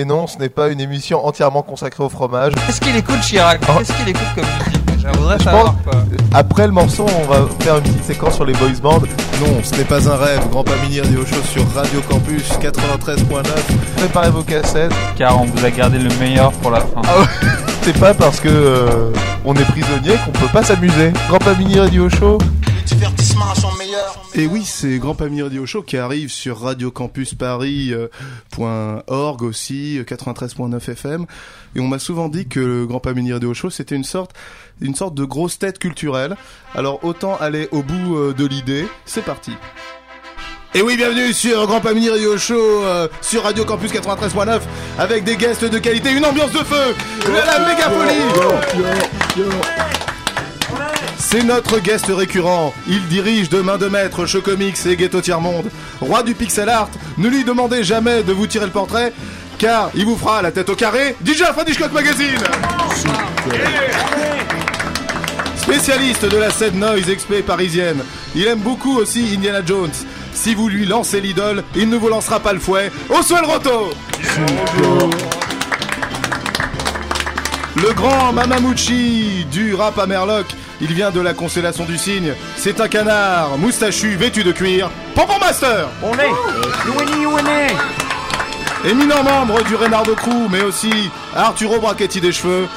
[0.00, 2.52] Et non, ce n'est pas une émission entièrement consacrée au fromage.
[2.66, 3.72] Qu'est-ce qu'il écoute Chirac Oh.
[3.78, 4.80] Qu'est-ce qu'il écoute comme musique
[5.12, 6.02] Je voudrais savoir pense- quoi.
[6.32, 9.00] Après le morceau, on va faire une petite séquence sur les boys bands.
[9.40, 10.40] Non, ce n'est pas un rêve.
[10.52, 13.42] Grand Pamini Radio Show sur Radio Campus 93.9.
[13.96, 14.92] Préparez vos cassettes.
[15.16, 17.02] Car on vous a gardé le meilleur pour la fin.
[17.04, 17.24] Ah
[17.82, 19.10] C'est pas parce que euh,
[19.44, 21.12] on est prisonnier qu'on peut pas s'amuser.
[21.28, 22.38] Grand Pamini Radio Show.
[22.86, 23.27] divertissement
[24.34, 28.08] Et oui, c'est Grand Pamini Radio Show qui arrive sur Radio Campus Paris euh,
[29.40, 31.26] aussi, euh, 93.9 FM.
[31.74, 34.32] Et on m'a souvent dit que le Grand Pamini Radio Show, c'était une sorte,
[34.80, 36.36] une sorte de grosse tête culturelle.
[36.74, 38.86] Alors autant aller au bout euh, de l'idée.
[39.04, 39.52] C'est parti.
[40.74, 44.60] Et oui, bienvenue sur Grand Pamini Radio Show euh, sur Radio Campus 93.9
[44.98, 46.94] avec des guests de qualité, une ambiance de feu,
[47.26, 48.18] de la méga folie.
[51.18, 52.72] C'est notre guest récurrent.
[52.86, 55.68] Il dirige de main de maître Show Comics et Ghetto Tiers Monde.
[56.00, 59.12] Roi du pixel art, ne lui demandez jamais de vous tirer le portrait,
[59.58, 61.16] car il vous fera la tête au carré.
[61.24, 62.38] DJ Alfred Hitchcock Magazine
[65.56, 68.02] Spécialiste de la scène noise XP parisienne,
[68.34, 69.90] il aime beaucoup aussi Indiana Jones.
[70.32, 72.90] Si vous lui lancez l'idole, il ne vous lancera pas le fouet.
[73.10, 73.90] Au le roto
[77.76, 80.46] Le grand Mamamouchi du rap à Merloc,
[80.80, 82.34] il vient de la constellation du cygne.
[82.56, 84.90] C'est un canard moustachu vêtu de cuir.
[85.14, 86.30] Pompon Master On est
[88.88, 92.68] Éminent membre du Reynardo Crew, mais aussi Arturo Brachetti des cheveux,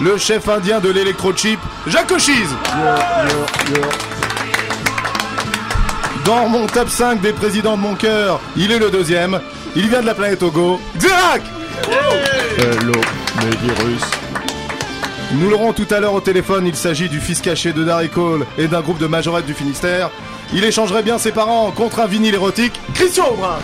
[0.00, 2.54] le chef indien de l'électro-chip, Jacques Cochise
[6.26, 9.40] Dans mon top 5 des présidents de mon cœur, il est le deuxième.
[9.74, 10.80] Il vient de la planète Togo.
[10.98, 11.42] Xerac
[12.58, 13.00] Hello,
[13.42, 14.02] mes virus.
[15.32, 18.46] Nous l'aurons tout à l'heure au téléphone, il s'agit du fils caché de Darry Cole
[18.58, 20.10] et d'un groupe de majorettes du Finistère.
[20.54, 23.58] Il échangerait bien ses parents contre un vinyle érotique, Christian Aubrin.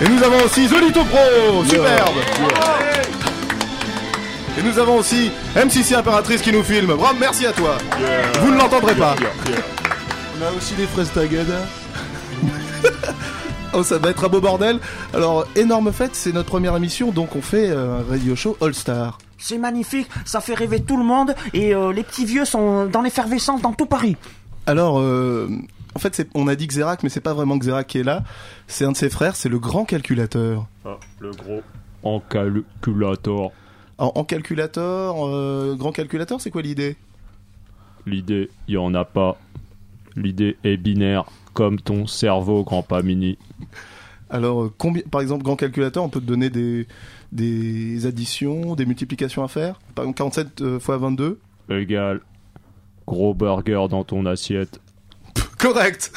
[0.00, 2.16] Et nous avons aussi Zolito Pro, superbe.
[4.58, 6.94] Et nous avons aussi MCC Impératrice qui nous filme.
[6.94, 7.78] Bram, merci à toi.
[8.40, 9.14] Vous ne l'entendrez pas.
[10.40, 11.64] On a aussi les fraises Tagada.
[13.74, 14.78] Oh, ça va être un beau bordel.
[15.14, 18.74] Alors, énorme fête, c'est notre première émission, donc on fait euh, un radio show All
[18.74, 19.18] Star.
[19.38, 23.02] C'est magnifique, ça fait rêver tout le monde et euh, les petits vieux sont dans
[23.02, 24.16] l'effervescence dans tout Paris.
[24.66, 25.48] Alors, euh,
[25.94, 28.24] en fait, c'est- on a dit Xerac, mais c'est pas vraiment Xerac qui est là.
[28.66, 30.66] C'est un de ses frères, c'est le grand calculateur.
[30.84, 31.62] Ah, le gros
[32.02, 33.52] encalculator.
[33.98, 36.96] En, en calculateur, euh, grand calculateur, c'est quoi l'idée?
[38.06, 39.36] L'idée, il y en a pas.
[40.16, 41.24] L'idée est binaire,
[41.58, 43.36] comme ton cerveau, grand pas mini.
[44.30, 46.86] Alors, euh, combien, par exemple, grand calculateur, on peut te donner des,
[47.32, 49.80] des additions, des multiplications à faire?
[49.96, 51.40] Par exemple, 47 euh, fois 22.
[51.68, 52.20] Égal.
[53.08, 54.80] Gros burger dans ton assiette.
[55.58, 56.12] Correct.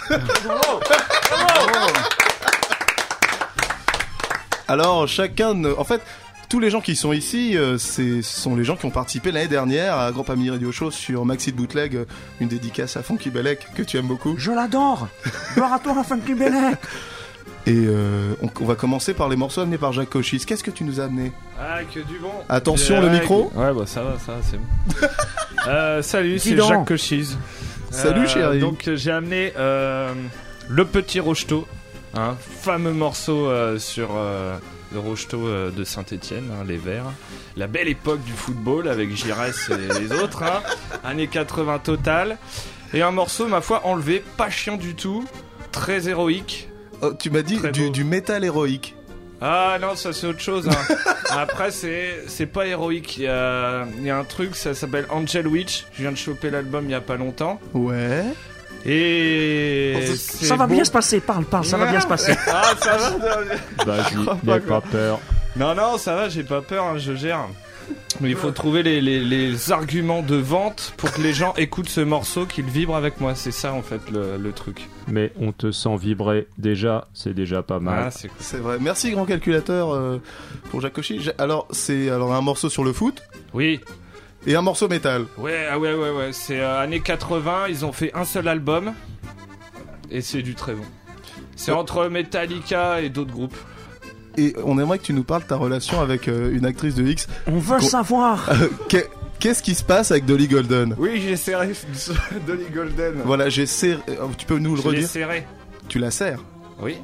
[4.67, 6.03] Alors, chacun, en fait,
[6.51, 9.31] tous les gens qui sont ici, euh, c'est- ce sont les gens qui ont participé
[9.31, 12.05] l'année dernière à Grand Pamini Radio Show sur Maxi de Bootleg, euh,
[12.41, 14.35] une dédicace à Funky Belek que tu aimes beaucoup.
[14.37, 15.07] Je l'adore
[15.55, 16.75] Gloire à toi, Funky Bellec
[17.67, 20.43] Et euh, on, on va commencer par les morceaux amenés par Jacques Cochis.
[20.45, 21.31] Qu'est-ce que tu nous as amené?
[21.57, 22.31] Ah, que du bon.
[22.49, 23.49] Attention, le micro.
[23.55, 25.07] Ouais, bah ça va, ça va, c'est bon.
[25.67, 26.57] euh, salut, c'est.
[26.57, 27.37] Jacques Cochise.
[27.91, 28.59] Salut, Euh, chérie.
[28.59, 30.11] Donc j'ai amené euh,
[30.69, 31.65] le petit Rocheteau,
[32.13, 34.57] un fameux morceau euh, sur euh,
[34.93, 37.11] le Rocheteau euh, de Saint-Etienne, les Verts.
[37.55, 40.61] La belle époque du football avec Giresse et les autres, hein.
[41.03, 42.37] années 80 total.
[42.93, 45.25] Et un morceau, ma foi, enlevé, pas chiant du tout,
[45.71, 46.67] très héroïque.
[47.01, 47.59] Oh, tu m'as dit
[47.91, 48.95] du, métal héroïque.
[49.39, 50.67] Ah non, ça c'est autre chose.
[50.69, 50.95] hein.
[51.31, 53.17] Après, c'est c'est pas héroïque.
[53.17, 55.85] Il y a, il y a un truc, ça s'appelle Angel Witch.
[55.93, 57.59] Je viens de choper l'album il y a pas longtemps.
[57.73, 58.23] Ouais.
[58.85, 59.95] Et.
[60.15, 60.15] Ça
[60.47, 60.73] c'est va beau.
[60.75, 62.33] bien se passer, parle, parle, ça va bien se passer.
[62.47, 64.15] Ah, ça va Vas-y,
[64.45, 65.19] n'aie pas, pas peur.
[65.55, 67.45] Non, non, ça va, j'ai pas peur, hein, je gère.
[68.21, 71.89] Mais il faut trouver les, les- les arguments de vente pour que les gens écoutent
[71.89, 73.35] ce morceau, qu'ils vibrent avec moi.
[73.35, 74.87] C'est ça en fait le, le truc.
[75.07, 76.47] Mais on te sent vibrer.
[76.57, 78.03] Déjà, c'est déjà pas mal.
[78.07, 78.37] Ah, c'est cool.
[78.39, 78.77] C'est vrai.
[78.79, 80.21] Merci, grand calculateur, euh,
[80.69, 80.99] pour Jacques
[81.37, 83.21] Alors, c'est alors un morceau sur le foot
[83.53, 83.81] Oui,
[84.47, 85.25] et un morceau métal.
[85.37, 86.29] Ouais, ah ouais, ouais, ouais.
[86.33, 88.93] C'est euh, années 80, ils ont fait un seul album.
[90.09, 90.83] Et c'est du très bon.
[91.55, 93.55] C'est entre Metallica et d'autres groupes.
[94.37, 97.05] Et on aimerait que tu nous parles de ta relation avec euh, une actrice de
[97.05, 97.27] X.
[97.47, 99.09] On veut Qu'on- savoir Euh, qu'est-
[99.39, 100.95] Qu'est-ce qui se passe avec Dolly Golden?
[100.99, 101.71] Oui, j'ai serré
[102.47, 103.21] Dolly Golden.
[103.25, 103.99] Voilà, j'ai serré.
[104.09, 105.09] euh, Tu peux nous le Je l'ai redire?
[105.09, 105.47] serré.
[105.87, 106.39] Tu la sers
[106.79, 106.97] Oui,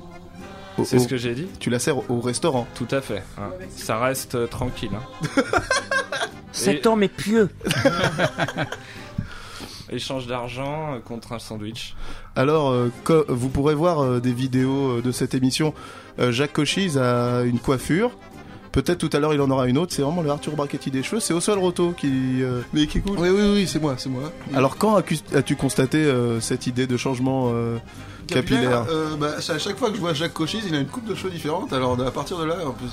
[0.86, 1.48] c'est au- ce que j'ai dit.
[1.60, 2.68] Tu la sers au, au restaurant.
[2.76, 3.24] Tout à fait.
[3.38, 3.50] hein.
[3.76, 4.92] Ça reste euh, tranquille.
[4.96, 5.42] hein.
[6.52, 7.50] Cet homme est pieux
[9.90, 11.96] Échange d'argent euh, contre un sandwich.
[12.36, 15.74] Alors, euh, co- vous pourrez voir euh, des vidéos euh, de cette émission.
[16.20, 18.12] Euh, Jacques Cochise a une coiffure.
[18.74, 19.94] Peut-être tout à l'heure il en aura une autre.
[19.94, 21.22] C'est vraiment le Arthur Brachetti des cheveux.
[21.22, 23.16] C'est Oswald Roto qui, euh, mais qui écoute.
[23.18, 24.30] Oui, oui, oui, c'est moi, c'est moi.
[24.54, 27.78] Alors, quand as-tu- as-tu constaté euh, cette idée de changement euh,
[28.28, 30.88] capillaire euh, bah, c'est à chaque fois que je vois Jacques Cochise, il a une
[30.88, 31.74] coupe de cheveux différente.
[31.74, 32.90] Alors à partir de là, en plus,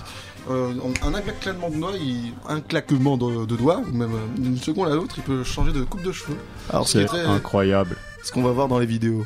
[0.51, 0.73] euh,
[1.03, 4.89] un claquement de doigts, il- un claquement de, de doigts, ou même euh, d'une seconde
[4.89, 6.37] à l'autre, il peut changer de coupe de cheveux.
[6.71, 7.97] Alors, Ce C'est très- incroyable.
[8.23, 9.25] ce qu'on va voir dans les vidéos.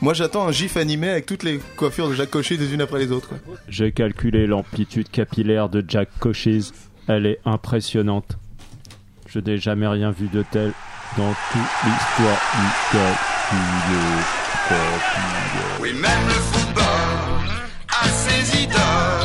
[0.00, 2.98] Moi, j'attends un gif animé avec toutes les coiffures de Jacques Cochise les unes après
[2.98, 3.30] les autres.
[3.68, 6.72] J'ai calculé l'amplitude capillaire de Jack Cochise.
[7.06, 8.36] Elle est impressionnante.
[9.28, 10.72] Je n'ai jamais rien vu de tel
[11.16, 14.41] dans toute l'histoire du capillaire.
[15.80, 16.84] Oui, même le football
[17.88, 19.21] a ses idoles.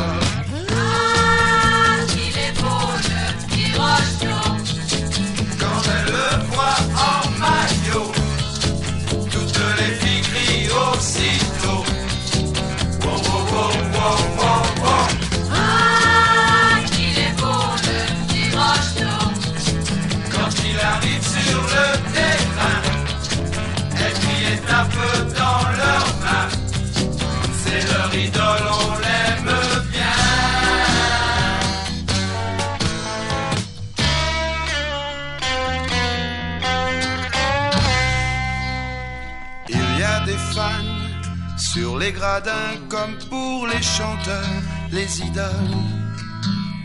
[42.07, 44.61] Les gradins comme pour les chanteurs,
[44.91, 45.83] les idoles.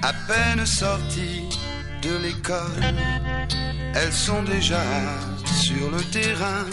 [0.02, 1.48] À peine sorties
[2.02, 2.84] de l'école,
[3.94, 4.84] elles sont déjà
[5.62, 6.64] sur le terrain.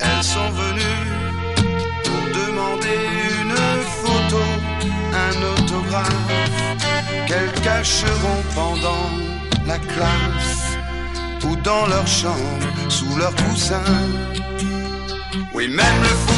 [0.00, 1.08] Elles sont venues
[2.06, 3.00] pour demander
[3.40, 3.56] une
[4.00, 4.42] photo,
[5.26, 6.32] un autographe
[7.26, 9.06] qu'elles cacheront pendant
[9.66, 10.64] la classe
[11.44, 13.90] ou dans leur chambre, sous leur coussin.
[15.52, 16.35] Oui, même le football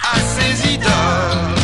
[0.00, 1.54] a ses idoles.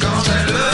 [0.00, 0.73] Quand elle le voit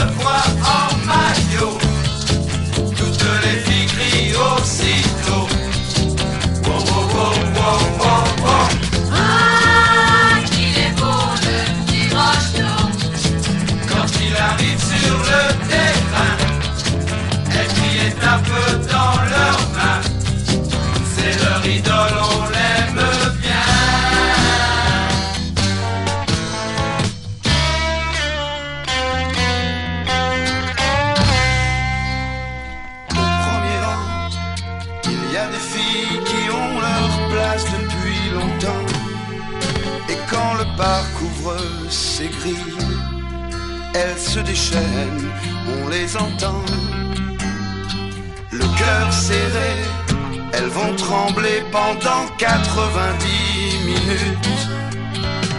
[51.71, 54.51] pendant 90 minutes.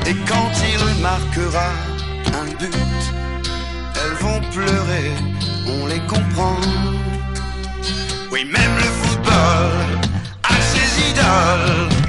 [0.06, 1.70] Et quand il marquera
[2.34, 3.02] un but,
[3.94, 5.10] elles vont pleurer,
[5.66, 6.56] on les comprend.
[8.31, 9.70] Oui, même le football
[10.43, 12.01] a ses idoles.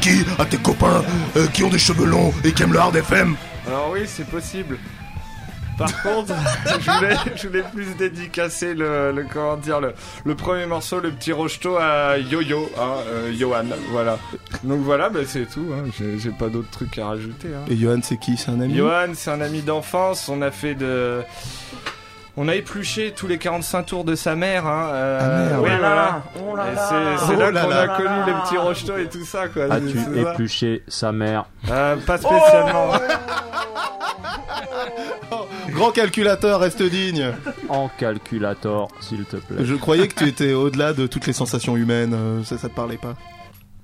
[0.00, 1.02] Qui À tes copains
[1.36, 3.36] euh, qui ont des cheveux longs et qui aiment le hard FM
[3.66, 4.78] Alors oui, c'est possible.
[5.78, 6.32] Par contre,
[6.80, 9.92] je voulais, je voulais plus dédicacer le, le comment dire le,
[10.24, 14.18] le premier morceau, le petit rocheto à Yo-Yo, hein, euh, Johan, voilà.
[14.64, 15.66] Donc voilà, bah, c'est tout.
[15.74, 17.48] Hein, J'ai j'ai pas d'autres trucs à rajouter.
[17.48, 17.66] Hein.
[17.68, 18.38] Et Johan, c'est qui?
[18.38, 18.74] C'est un ami?
[18.74, 20.30] Johan, c'est un ami d'enfance.
[20.30, 21.20] On a fait de.
[22.38, 24.66] On a épluché tous les 45 tours de sa mère.
[24.66, 24.88] Hein.
[24.92, 25.62] euh, Ah, merde.
[25.62, 25.94] oui, Oh là voilà.
[25.94, 27.80] là, oh là c'est Oh là là qu'on là.
[27.80, 29.64] a connu les petits rochetos et tout ça, quoi.
[29.72, 30.10] As-tu ça.
[30.32, 32.90] épluché sa mère Euh, Pas spécialement.
[35.70, 37.32] Grand calculateur, reste digne
[37.68, 41.76] en calculator, s'il te plaît Je croyais que tu étais au-delà de toutes les sensations
[41.76, 43.14] humaines, euh, ça, ça te parlait pas.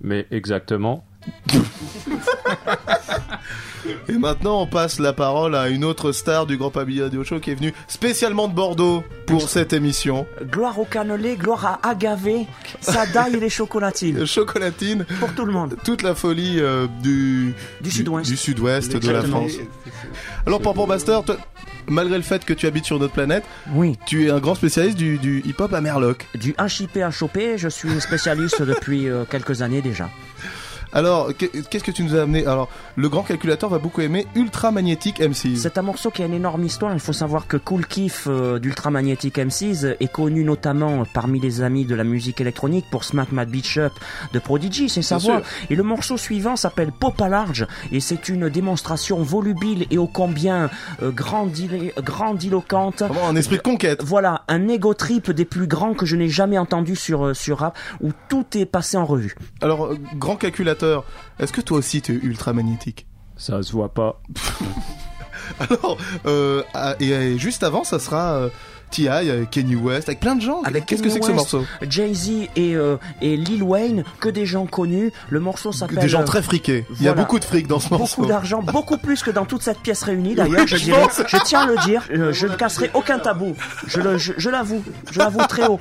[0.00, 1.04] Mais exactement.
[4.08, 7.40] Et maintenant, on passe la parole à une autre star du Grand Pavillon Radio Show
[7.40, 10.24] qui est venue spécialement de Bordeaux pour cette émission.
[10.44, 12.46] Gloire au cannelé, gloire à agavé,
[12.80, 14.24] sadaille et les chocolatines.
[14.32, 15.76] Chocolatine, Pour tout le monde.
[15.84, 18.30] toute la folie euh, du, Du sud-ouest.
[18.30, 19.22] du sud-ouest de la.
[19.22, 19.52] France.
[20.46, 21.36] Alors, Pampan Master, toi,
[21.88, 23.98] malgré le fait que tu habites sur notre planète, Oui.
[24.06, 26.26] tu es un grand spécialiste du, du hip-hop à Merloc.
[26.36, 30.08] Du HIP à choper, je suis spécialiste depuis euh, quelques années déjà.
[30.92, 32.46] Alors, qu'est- qu'est-ce que tu nous as amené?
[32.46, 35.56] Alors, le grand calculateur va beaucoup aimer Ultra Magnétique M6.
[35.56, 36.92] C'est un morceau qui a une énorme histoire.
[36.92, 41.84] Il faut savoir que Cool Keef euh, d'Ultramagnetic MCs est connu notamment parmi les amis
[41.86, 43.92] de la musique électronique pour Smack My Beach Up
[44.32, 45.42] de Prodigy, c'est sa voix.
[45.70, 50.06] Et le morceau suivant s'appelle Pop à large et c'est une démonstration volubile et ô
[50.06, 50.68] combien
[51.02, 53.02] euh, grandilo- grandiloquente.
[53.02, 54.02] Vraiment un esprit de conquête.
[54.02, 57.58] Voilà, un ego trip des plus grands que je n'ai jamais entendu sur, euh, sur
[57.58, 59.34] rap, où tout est passé en revue.
[59.60, 60.81] Alors, grand calculateur,
[61.38, 63.06] est-ce que toi aussi tu es ultra magnétique?
[63.36, 64.20] Ça se voit pas.
[65.58, 66.62] Alors, euh,
[67.00, 68.48] et, euh, juste avant, ça sera euh,
[68.92, 70.62] T.I., euh, Kanye West, avec plein de gens.
[70.62, 74.46] Avec Qu'est-ce que c'est que ce morceau Jay-Z et, euh, et Lil Wayne, que des
[74.46, 75.10] gens connus.
[75.30, 75.98] Le morceau s'appelle...
[75.98, 76.86] Des gens euh, très friqués.
[77.00, 78.16] Il y a beaucoup de fric dans ce morceau.
[78.22, 81.00] Beaucoup d'argent, beaucoup plus que dans toute cette pièce réunie d'ailleurs, je je dirais.
[81.02, 81.20] pense.
[81.26, 83.56] Je tiens à le dire, euh, je ne casserai aucun tabou.
[83.86, 85.80] Je le- je- je l'avoue, je l'avoue très haut.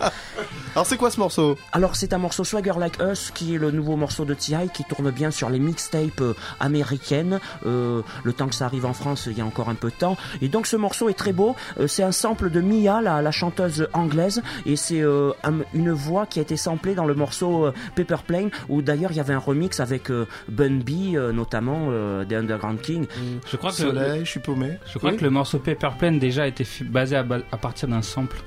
[0.73, 3.71] Alors, c'est quoi ce morceau Alors c'est un morceau Swagger Like Us qui est le
[3.71, 4.69] nouveau morceau de T.I.
[4.73, 7.39] qui tourne bien sur les mixtapes euh, américaines.
[7.65, 10.15] Le temps que ça arrive en France, il y a encore un peu de temps.
[10.41, 11.55] Et donc ce morceau est très beau.
[11.87, 16.25] C'est un sample de Mia, la, la chanteuse anglaise, et c'est euh, un- une voix
[16.25, 19.33] qui a été samplée dans le morceau euh, Paper Plane, où d'ailleurs il y avait
[19.33, 23.05] un remix avec euh, Bun B, euh, notamment euh, des Underground King.
[23.49, 24.77] Je crois que, le, Soleil, je suis paumé.
[24.91, 25.17] je crois Oui.
[25.17, 28.37] que le morceau Paper Plane déjà a été fait- basé à, partir d'un sample.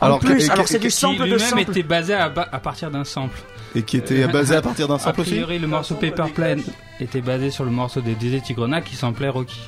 [0.00, 1.62] En Alors, plus, alors c'est du Qui sample de sample.
[1.62, 3.38] était basé à, partir d'un sample.
[3.74, 6.60] Et qui était basé à partir d'un A sample aussi priori, le morceau Paper Plane
[7.00, 9.60] était basé sur le morceau des Dizzy Tigrona qui samplait Rocky.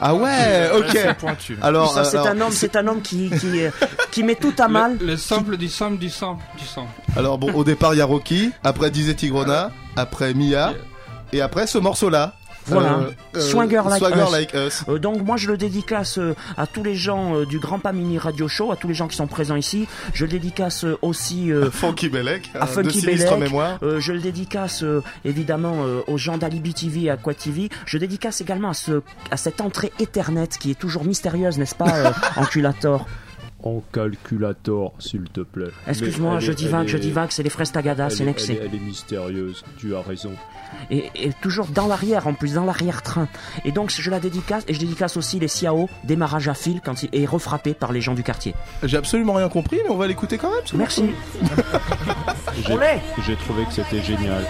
[0.00, 0.86] Ah ouais, ok.
[0.92, 1.58] C'est pointu.
[1.62, 3.70] Alors, Ça, c'est alors, un homme, c'est un homme qui, qui, euh,
[4.10, 4.96] qui met tout à mal.
[5.00, 6.90] Le, le sample du sample du sample du sample.
[7.16, 10.74] alors bon, au départ, il y a Rocky, après Dizzy Tigrona, après Mia,
[11.32, 12.34] et après ce morceau-là.
[12.66, 13.00] Voilà.
[13.34, 14.32] Like Swagger Us.
[14.32, 14.84] Like Us.
[14.88, 17.92] Euh, donc moi je le dédicace euh, à tous les gens euh, du Grand Pas
[17.92, 19.86] Mini Radio Show, à tous les gens qui sont présents ici.
[20.14, 23.50] Je le dédicace euh, aussi euh, Funky Belek, à euh, de Funky sinistre Belek.
[23.50, 23.78] mémoire.
[23.82, 27.68] Euh, je le dédicace euh, évidemment euh, aux gens d'Alibi TV et Aqua TV.
[27.86, 31.94] Je dédicace également à, ce, à cette entrée Ethernet qui est toujours mystérieuse, n'est-ce pas,
[31.94, 33.06] euh, Enculator?
[33.66, 35.70] En calculator, s'il te plaît.
[35.88, 38.52] Excuse-moi, je divague, je divague, c'est les fraises Tagada, c'est est- Nexé.
[38.52, 40.32] Elle, est- elle est mystérieuse, tu as raison.
[40.90, 43.26] Et, et toujours dans l'arrière, en plus, dans l'arrière-train.
[43.64, 47.02] Et donc, je la dédicace, et je dédicace aussi les Ciao, démarrage à fil, quand
[47.04, 48.54] il est refrappé par les gens du quartier.
[48.82, 50.60] J'ai absolument rien compris, mais on va l'écouter quand même.
[50.74, 51.04] Merci.
[53.26, 54.44] J'ai trouvé que c'était génial.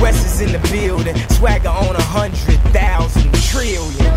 [0.00, 4.12] West is in the building, swagger on a hundred thousand trillion.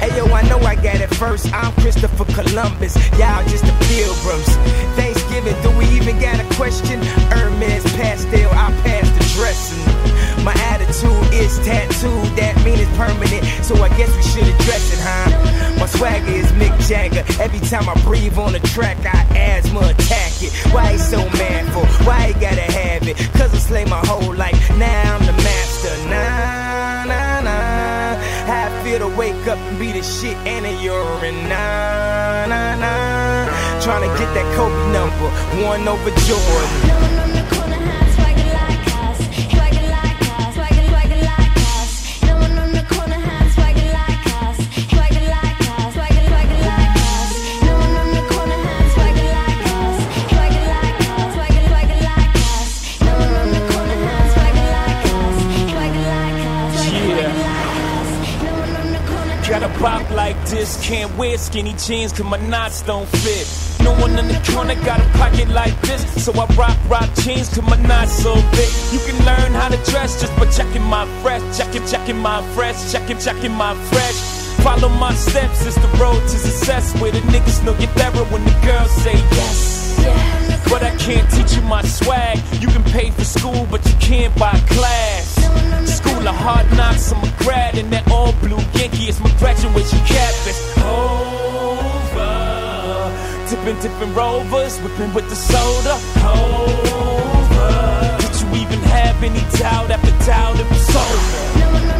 [0.00, 1.52] Ayo, I know I got it first.
[1.52, 4.48] I'm Christopher Columbus, y'all just the pilgrims.
[4.96, 7.00] Thanksgiving, do we even got a question?
[7.32, 9.84] Hermes pastel, I pass the dressing.
[10.44, 13.44] My attitude is tattooed, that mean it's permanent.
[13.64, 15.78] So I guess we should address it, huh?
[15.80, 17.24] My swagger is Mick Jagger.
[17.40, 20.52] Every time I breathe on the track, I asthma attack it.
[20.72, 21.84] Why he so manful?
[22.06, 23.16] Why he gotta have it?
[23.32, 24.56] Cause I slay my whole life.
[24.76, 25.96] Now I'm the master.
[26.08, 28.16] Nah, nah, nah.
[28.46, 31.48] How I feel to wake up and be the shit and a urine.
[31.48, 33.80] Nah, nah, nah.
[33.80, 35.28] Trying to get that Kobe number,
[35.66, 37.33] one over Jordan.
[59.84, 60.82] Rock like this.
[60.82, 63.46] Can't wear skinny jeans cause my knots don't fit.
[63.84, 66.24] No one in the corner got a pocket like this.
[66.24, 68.70] So I rock, rock jeans cause my knots so big.
[68.94, 71.42] You can learn how to dress just by checking my fresh.
[71.58, 72.92] Checking, checking my fresh.
[72.92, 74.16] Checking, checking my fresh.
[74.64, 76.98] Follow my steps, it's the road to success.
[76.98, 79.98] Where the niggas know you're thorough when the girls say yes.
[80.00, 80.70] yes.
[80.70, 82.38] But I can't teach you my swag.
[82.58, 85.83] You can pay for school, but you can't buy class
[86.24, 87.12] school of hard knocks.
[87.12, 89.08] I'm a grad in that all blue Yankee.
[89.08, 90.34] It's my graduation cap.
[90.46, 92.32] It's over.
[93.48, 95.94] Dipping, dipping rovers, whipping with the soda.
[96.24, 97.34] Over.
[98.20, 100.58] Did you even have any doubt after doubt?
[100.58, 101.93] It was over.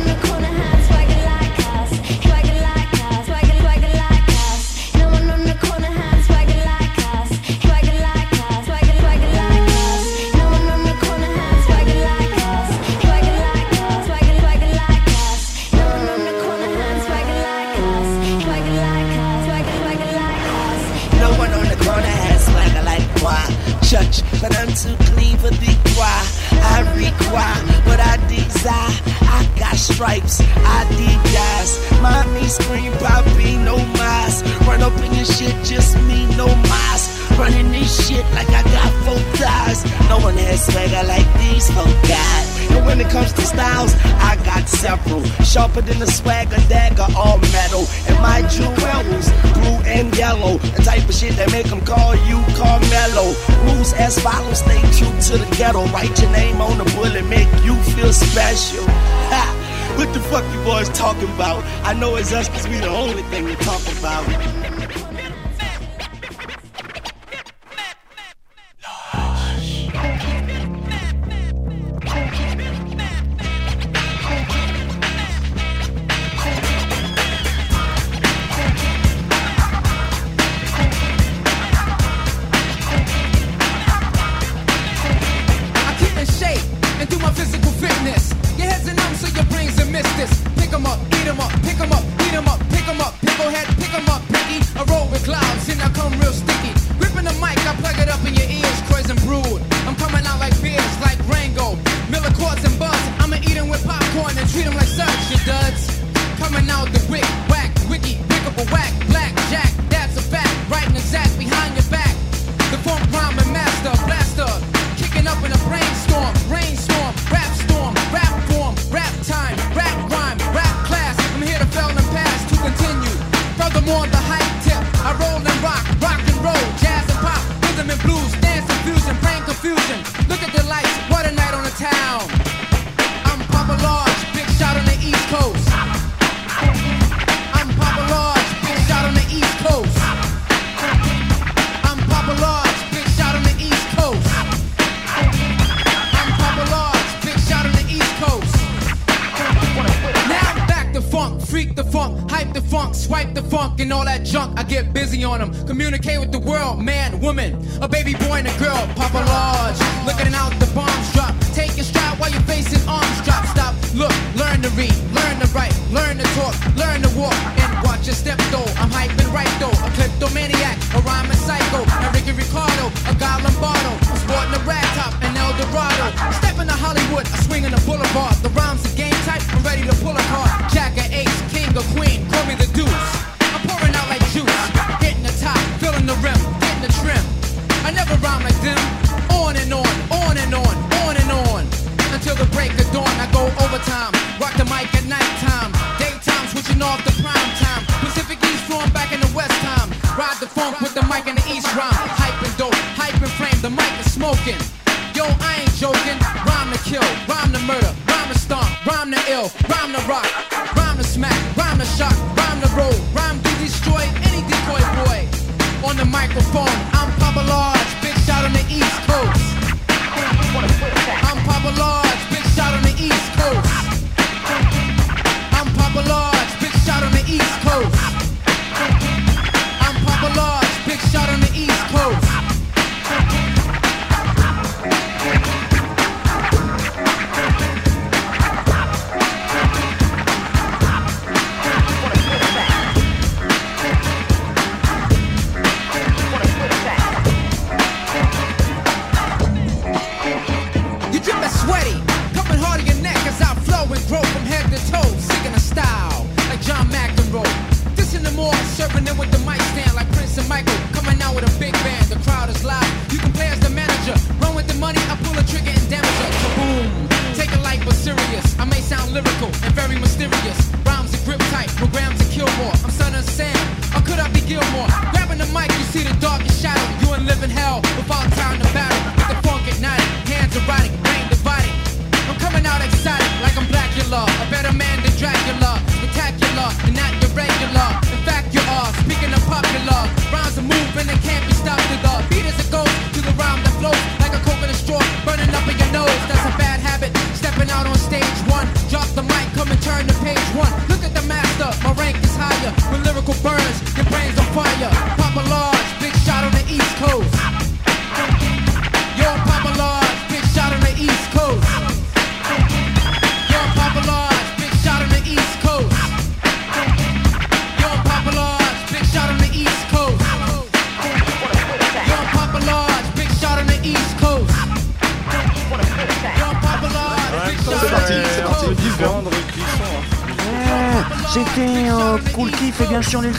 [61.86, 63.43] I know it's us because we the only thing.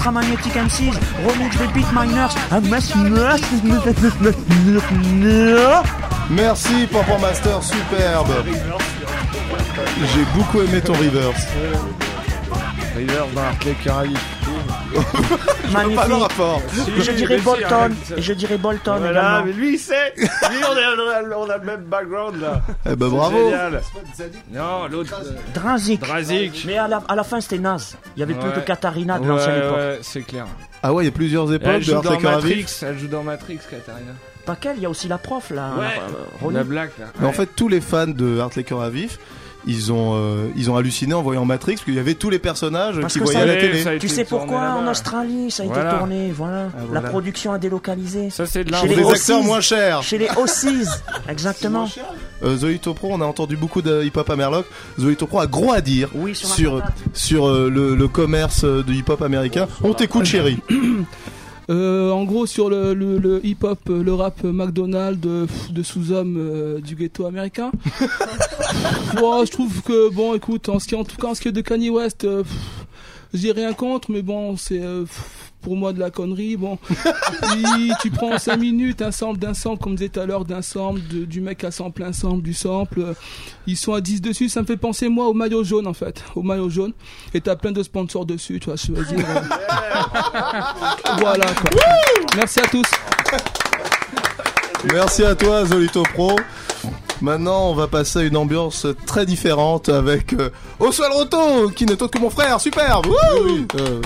[0.06, 0.94] l'Ultramagnetic M6,
[1.28, 2.30] remix des Beat Miners.
[2.70, 3.42] Mas- mas-
[6.30, 8.44] Merci Pampan Master, superbe.
[10.14, 11.48] J'ai beaucoup aimé ton reverse.
[12.96, 14.18] Reverse dans les Caraïbes.
[15.74, 15.96] Magnifique.
[15.96, 16.62] pas le rapport.
[16.98, 17.92] Et je dirais Bolton.
[18.18, 19.46] Et je dirais Bolton Voilà, également.
[19.46, 20.26] mais lui il sait Lui
[20.70, 23.38] on, est- on a le même background là Eh ben C'est bravo.
[23.50, 23.82] génial.
[24.52, 25.14] Non, l'autre.
[25.26, 26.00] euh, Drazik.
[26.02, 26.64] Drazik.
[26.68, 27.98] Mais à la, à la fin c'était naze.
[28.16, 28.56] Il y avait plus Ouais.
[28.56, 29.78] que Katarina de Ouais, l'ancienne époque.
[29.78, 30.46] ouais, c'est clair.
[30.84, 33.24] Ah ouais, il y a plusieurs Elle époques de joue dans Matrix, elle joue dans
[33.24, 34.12] Matrix, Katarina.
[34.46, 35.72] Pas qu'elle, il y a aussi la prof là.
[35.80, 35.86] Ouais.
[36.46, 36.52] euh.
[36.52, 37.06] La blague là.
[37.20, 39.18] Mais en fait, tous les fans de Art Laker à vif,
[39.68, 42.40] ils ont, euh, ils ont halluciné en voyant Matrix parce qu'il y avait tous les
[42.40, 43.98] personnages Parce qui voyaient à la télé.
[44.00, 45.90] Tu sais pourquoi en Australie ça a Voilà.
[45.90, 46.68] été tourné, voilà.
[46.76, 47.02] Ah, voilà.
[47.02, 48.30] La production a délocalisé.
[48.30, 50.04] Ça c'est de Chez Pour les acteurs moins chers.
[50.04, 50.86] Chez les Aussies,
[51.30, 51.88] exactement.
[52.44, 54.66] Euh, Zoïto Pro, on a entendu beaucoup de hip-hop à Merlock.
[55.00, 56.82] Zoïto Pro a gros à dire Oui, sur
[57.14, 59.68] sur, euh, le, le commerce euh, du hip-hop américain.
[59.84, 60.60] On t'écoute, chérie.
[61.70, 66.80] Euh, en gros, sur le, le, le hip-hop, euh, le rap McDonald's de sous-hommes euh,
[66.80, 67.72] du ghetto américain.
[69.16, 71.48] Ouais, je trouve que, bon, écoute, en, ce qui, en tout cas, en ce qui
[71.48, 72.44] est de Kanye West, euh,
[73.34, 75.06] j'ai rien contre, mais bon, c'est euh,
[75.66, 76.56] pour moi de la connerie.
[76.58, 76.78] Bon,
[77.56, 80.62] Oui, tu prends 5 minutes, un sample d'un sample, comme disait tout à l'heure, d'un
[80.62, 83.16] sample, du mec à sample, un sample, du sample.
[83.66, 86.24] ils sont à 10 dessus, ça me fait penser, moi, au maillot jaune, en fait.
[86.36, 86.94] Au maillot jaune.
[87.34, 89.26] Et t'as plein de sponsors dessus, tu vois, je veux dire.
[89.28, 89.42] euh,
[91.18, 91.70] voilà, quoi.
[92.36, 92.86] Merci à tous.
[94.94, 96.36] Merci à toi, Zolito Pro.
[97.22, 100.50] Maintenant, on va passer à une ambiance très différente avec euh,
[100.80, 103.08] Oswald Roto, qui n'est autre que mon frère, superbe.
[103.80, 104.02] Euh,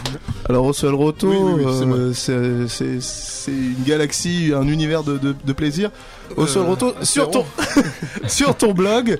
[0.47, 1.97] Alors Oswald Roto, Oui, oui, oui, c'est moi.
[1.97, 2.67] euh,
[3.01, 5.89] c'est une galaxie, un univers de, de, de plaisir.
[6.37, 7.45] Oswald Euh, Roto, c'est sur ton,
[8.27, 9.17] sur ton blog,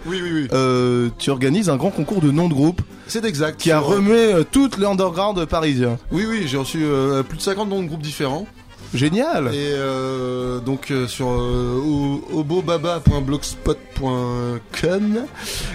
[1.18, 3.60] tu organises un grand concours de noms de groupe C'est exact.
[3.60, 5.98] qui a remué toute l'underground parisien.
[6.12, 6.86] Oui, oui, j'ai reçu
[7.28, 8.46] plus de 50 noms de groupes différents.
[8.94, 15.18] Génial Et euh, donc euh, sur euh, obobaba.blogspot.com.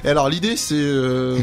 [0.04, 1.38] Et alors l'idée c'est euh,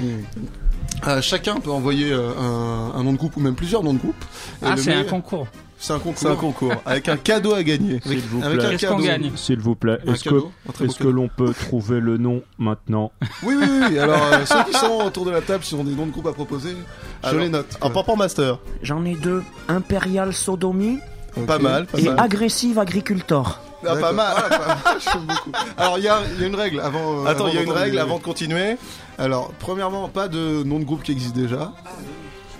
[1.07, 3.99] euh, chacun peut envoyer euh, un, un nom de groupe ou même plusieurs noms de
[3.99, 4.23] groupe.
[4.62, 5.47] Et Ah, c'est un concours.
[5.84, 6.19] C'est un concours.
[6.19, 7.99] C'est un concours avec un cadeau à gagner.
[8.05, 8.67] Avec, S'il vous avec plaît.
[8.67, 9.07] un Qu'est-ce qu'on cadeau.
[9.07, 10.36] gagne S'il vous plaît, est-ce que,
[10.84, 13.97] est-ce que l'on peut trouver le nom maintenant Oui, oui, oui.
[13.97, 16.27] Alors euh, ceux qui sont autour de la table, qui ont des noms de groupes
[16.27, 16.75] à proposer,
[17.23, 17.65] je Alors, les note.
[17.81, 18.60] Un Pampan Master.
[18.84, 19.41] J'en ai deux.
[19.69, 20.99] Imperial Sodomie
[21.48, 22.20] Pas mal, pas et mal.
[22.20, 23.60] Agressive Agricultor.
[23.88, 24.34] Ah, pas mal.
[24.38, 24.78] Ah, pas mal.
[25.00, 25.52] J'aime beaucoup.
[25.78, 27.22] Alors il y a, il y a une règle avant.
[27.22, 28.78] euh, Attends, avant il y a une d'entendre règle les- avant de continuer.
[29.17, 31.72] Alors, premièrement, pas de nom de groupe qui existe déjà.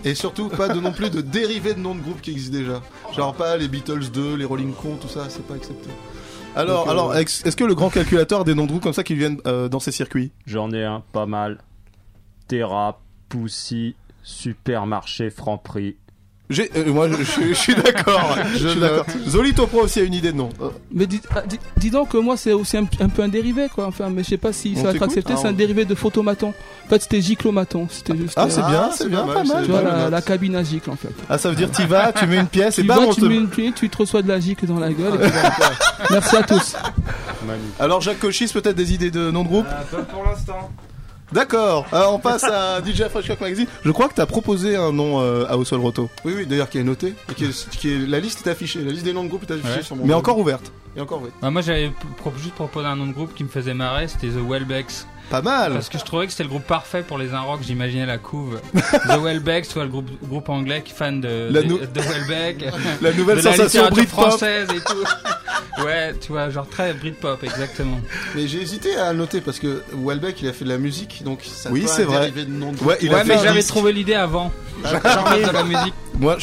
[0.04, 2.82] Et surtout, pas de non plus de dérivés de nom de groupe qui existent déjà.
[3.16, 5.90] Genre pas les Beatles 2, les Rolling Stones, tout ça, c'est pas accepté.
[6.56, 8.94] Alors, Donc, euh, alors, est-ce que le grand calculateur a des noms de groupes comme
[8.94, 10.32] ça qui viennent euh, dans ces circuits?
[10.48, 11.60] J'en ai un pas mal.
[12.48, 15.96] Terra, Poussy, Supermarché, Franprix.
[16.52, 18.38] J'ai, euh, moi, je, je- je suis d'accord.
[18.54, 19.06] je suis d'accord.
[19.28, 20.50] Zolito Pro aussi a une idée de nom.
[20.62, 23.28] Euh, Mais dis, ah, dis- dis donc que moi c'est aussi un, un peu un
[23.30, 23.88] dérivé quoi.
[23.88, 25.34] Enfin, mais je sais pas si On ça va être accepté.
[25.36, 26.54] Ah, C'est un dérivé de photomaton.
[26.86, 27.88] En fait, c'était giclomaton.
[27.90, 28.34] C'était juste.
[28.36, 30.90] Ah, c'est euh, bien, Ah, c'est bien, pas mal, Tu vois la, cabine à gicle
[30.90, 31.14] en fait.
[31.30, 33.22] Ah, ça veut dire t'y vas, tu mets une pièce et Tu vas, on tu,
[33.22, 35.16] te- mets une pluie, tu te reçois de la gicle dans la gueule.
[35.16, 35.32] et puis.
[36.12, 36.76] Merci à tous.
[37.80, 39.66] Alors, Jacques Cochis, peut-être des idées de nom de groupe?
[39.66, 40.70] Pas pour l'instant.
[41.32, 41.86] D'accord.
[41.92, 43.68] Alors, on passe à DJ Fresh Cock Magazine.
[43.86, 46.78] Je crois que t'as proposé un nom euh, à Oswald Roto, Oui, oui, d'ailleurs qui
[46.78, 47.14] est noté.
[47.30, 48.82] Et qui est, qui est- la liste est affichée.
[48.84, 49.84] La liste des noms de groupe est affichée Ouais.
[49.84, 50.06] sur mon.
[50.06, 50.72] mais encore ouverte.
[50.96, 51.30] Et encore, oui.
[51.42, 54.28] Bah, moi j'avais pro- juste proposé un nom de groupe qui me faisait marrer, c'était
[54.28, 55.06] The Wellbecks.
[55.30, 55.72] Pas mal.
[55.72, 58.60] Parce que je trouvais que c'était le groupe parfait pour les Inrocks, j'imaginais la couve.
[58.74, 61.70] The Wellbecks, soit le groupe, groupe anglais qui est fan de, La de,
[62.02, 62.66] Welbeck.
[63.02, 65.04] La nouvelle de la sensation française et tout.
[65.86, 68.00] Ouais, tu vois, genre très Britpop, exactement.
[68.36, 71.24] Mais j'ai hésité à le noter parce que Welbeck il a fait de la musique
[71.24, 72.32] donc ça Oui, peut c'est un vrai.
[72.32, 72.80] de nom de.
[72.84, 74.52] Ouais, il a ouais, fait mais j'avais trouvé l'idée avant.
[74.84, 75.94] J'en mets de la musique.
[76.20, 76.38] Moi,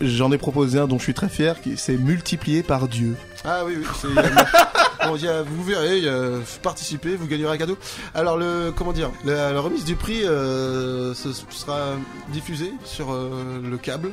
[0.00, 3.14] j'en ai proposé un dont je suis très fier, qui c'est multiplié par Dieu.
[3.44, 3.84] Ah oui, oui.
[4.00, 7.76] c'est- a- bon, a- vous verrez, a- participez, vous gagnerez un cadeau.
[8.14, 11.94] Alors le comment dire, la, la remise du prix euh, ce sera
[12.28, 14.12] diffusée sur euh, le câble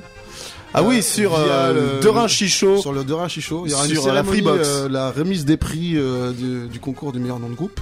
[0.74, 2.78] Ah oui, sur euh, le- Derain Chichot.
[2.82, 3.64] Sur le Derain Chichot.
[3.66, 4.68] Il y aura une Sur la Freebox.
[4.68, 7.80] euh, la remise des prix euh, du, du concours du meilleur nom de groupe.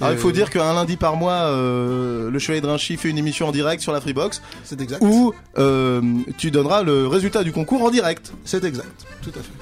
[0.00, 3.46] Alors, il faut dire qu'un lundi par euh, le Chevalier de Rinchy fait une émission
[3.48, 4.42] en direct sur la Freebox.
[4.64, 5.00] C'est exact.
[5.00, 6.00] Où euh,
[6.38, 8.32] tu donneras le résultat du concours en direct.
[8.44, 9.52] C'est exact, tout à fait.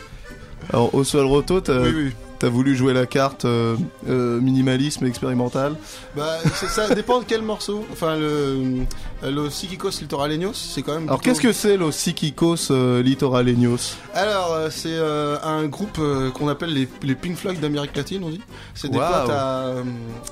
[0.72, 2.12] Alors, Oswald Roto, t'as Oui, oui.
[2.38, 3.76] t'as voulu jouer la carte euh,
[4.08, 5.74] euh, minimalisme expérimental.
[6.16, 7.84] Bah, ça dépend de quel morceau.
[7.92, 8.84] Enfin, le,
[9.24, 11.08] le Sikikos Litoraleños, c'est quand même.
[11.08, 13.96] Alors, plutôt- qu'est-ce que c'est le Sikikos euh, Litoraleños?
[14.14, 18.22] Alors, euh, c'est euh, un groupe euh, qu'on appelle les, les Pink Floyd d'Amérique latine,
[18.24, 18.40] on dit.
[18.74, 19.10] C'est des Waouh.
[19.26, 19.82] potes à, euh,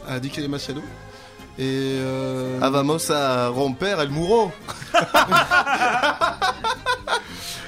[0.09, 0.83] à Dick Demasiado.
[1.59, 1.65] Et.
[1.99, 2.61] Euh...
[2.63, 4.53] Ah, vamos a romper el muro.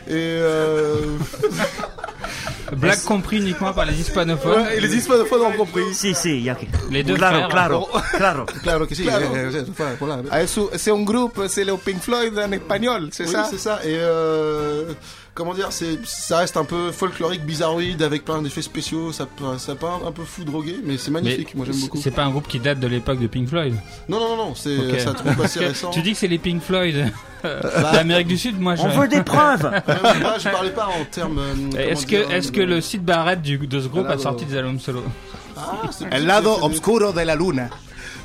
[0.07, 0.13] Et.
[0.15, 1.17] Euh...
[2.77, 4.63] Blague compris uniquement par les hispanophones.
[4.63, 5.83] Ouais, et les hispanophones ont compris.
[5.95, 7.49] Si, si, y a que- Les deux claro, frères.
[7.49, 8.47] claro, claro.
[8.63, 9.03] Claro que si.
[9.03, 9.25] Claro.
[9.35, 9.65] eh, eh.
[10.31, 13.59] Ah, c'est c'est un groupe, c'est le Pink Floyd en espagnol, c'est Oui, ça c'est
[13.59, 13.81] ça.
[13.85, 14.93] Et euh,
[15.35, 19.13] comment dire, c'est ça reste un peu folklorique, bizarroïde, avec plein d'effets spéciaux.
[19.13, 19.27] Ça,
[19.59, 21.55] ça peut un, peu fou drogué, mais c'est Mais magnifique.
[21.55, 21.99] Moi, j'aime beaucoup.
[22.01, 23.75] C'est pas un groupe qui date de l'époque de Pink Floyd.
[24.09, 24.55] Non, non, non, non.
[24.55, 24.95] C'est Ok.
[24.99, 25.91] c'est un truc assez récent.
[25.91, 27.13] Tu dis que c'est les Pink Floyd
[27.45, 27.61] euh,
[27.93, 28.83] d'Amérique du Sud, moi je.
[28.83, 29.63] On veut des preuves
[30.21, 31.39] moi, je parlais pas en termes.
[31.39, 34.17] euh, Est-ce que, dire, est-ce que le site Barrett du, de ce groupe Ah, a
[34.17, 34.51] là, sorti là.
[34.51, 35.03] des albums solo
[35.57, 37.69] Ah, El lado obscuro de la luna.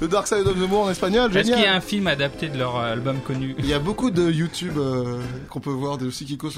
[0.02, 2.50] Le Dark Side of the Moon en espagnol, Est-ce qu'il y a un film adapté
[2.50, 5.98] de leur euh, album connu Il y a beaucoup de YouTube euh, qu'on peut voir
[5.98, 6.52] de Sikikos,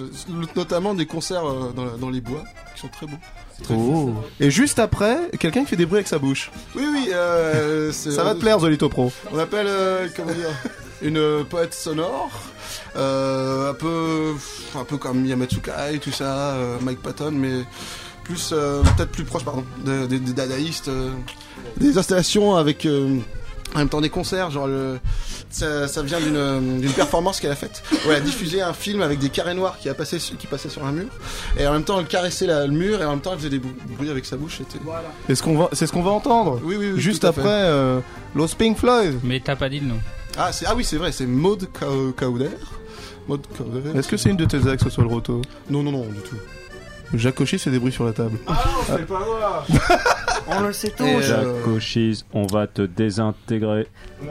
[0.55, 2.43] notamment des concerts euh, dans, la- dans les bois,
[2.75, 3.17] qui sont très beaux.
[3.63, 4.13] Très Oh.
[4.39, 6.51] Et juste après, quelqu'un qui fait des bruits avec sa bouche.
[6.75, 9.11] Oui, oui, euh, Ça va te plaire, Zolito Pro.
[9.31, 10.49] On appelle, euh, comment dire,
[11.01, 12.29] une poète sonore,
[12.95, 14.33] euh, un peu,
[14.79, 17.63] un peu comme Yamatsuka et tout ça, euh, Mike Patton, mais
[18.27, 21.11] plus, euh, peut-être plus proche, pardon, de- des des dadaïstes, euh,
[21.77, 23.17] des installations avec, euh,
[23.75, 24.99] en même temps des concerts, genre le,
[25.49, 27.83] ça, ça vient d'une d'une performance qu'elle a faite.
[27.91, 30.69] où elle a diffusé un film avec des carrés noirs qui a passé qui passaient
[30.69, 31.07] sur un mur,
[31.59, 33.49] et en même temps elle caressait la- le mur et en même temps elle faisait
[33.49, 34.57] des bruits avec sa bouche.
[34.59, 34.79] C'était.
[35.27, 36.59] C'est ce qu'on va, c'est ce qu'on va entendre.
[36.63, 37.99] Oui, oui, oui, Juste après, euh,
[38.35, 39.19] Los Pink Floyd.
[39.23, 39.99] Mais t'as pas dit le nom.
[40.37, 42.49] Ah, c'est, ah oui, c'est vrai, c'est Maud Cau- Cauder.
[43.27, 43.97] Maud Cauder.
[43.97, 45.41] Est-ce que c'est une de tes ex, ce soit le roto?
[45.69, 46.35] Non, non, non, du tout.
[47.13, 48.37] Jacques Cauchy fait des bruits sur la table.
[48.47, 49.65] Ah non, c'est pas moi
[50.49, 51.03] On le sait tous.
[51.03, 53.87] Euh, Jacques Cochise, on va te désintégrer.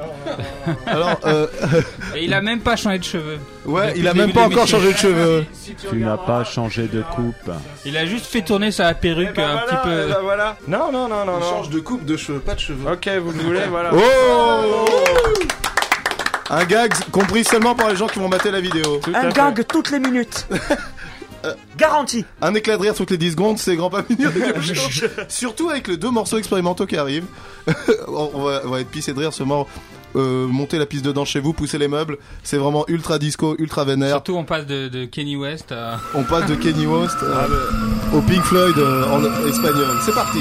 [0.87, 1.47] Alors, euh,
[2.17, 3.39] Et il a même pas changé de cheveux.
[3.67, 5.45] ouais, Depuis il a même pas encore changé de cheveux.
[5.91, 7.51] Tu n'as pas changé de coupe.
[7.85, 10.15] Il a juste fait tourner sa perruque un petit peu.
[10.23, 10.57] voilà.
[10.67, 11.51] Non, non, non, non, On non.
[11.51, 12.91] change de coupe de cheveux, pas de cheveux.
[12.91, 13.91] Ok, vous le voulez, voilà.
[13.93, 14.87] Oh
[16.49, 19.01] Un gag compris seulement par les gens qui vont mater la vidéo.
[19.03, 19.35] Tout Un fait.
[19.37, 20.47] gag toutes les minutes.
[21.79, 22.25] Garanti.
[22.41, 24.31] Un éclat de rire toutes les 10 secondes, c'est grand pas mignon.
[25.29, 27.27] Surtout avec les deux morceaux expérimentaux qui arrivent.
[28.09, 29.69] on, on va, on va être pissé de rire ce mort.
[30.15, 33.55] Euh, monter la piste de danse chez vous, pousser les meubles, c'est vraiment ultra disco,
[33.59, 34.13] ultra vénère.
[34.15, 36.01] Surtout, on passe de, de Kenny West à.
[36.15, 37.47] On passe de Kenny West euh,
[38.15, 39.89] au Pink Floyd euh, en espagnol.
[40.07, 40.39] C'est parti.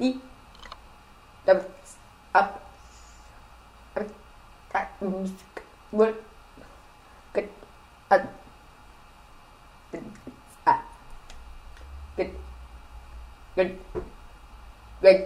[0.00, 0.16] i
[1.46, 1.60] up
[2.34, 2.62] up
[6.00, 6.14] up
[7.34, 7.48] get
[8.16, 8.24] up
[12.16, 12.30] get
[13.56, 13.70] get
[15.02, 15.18] get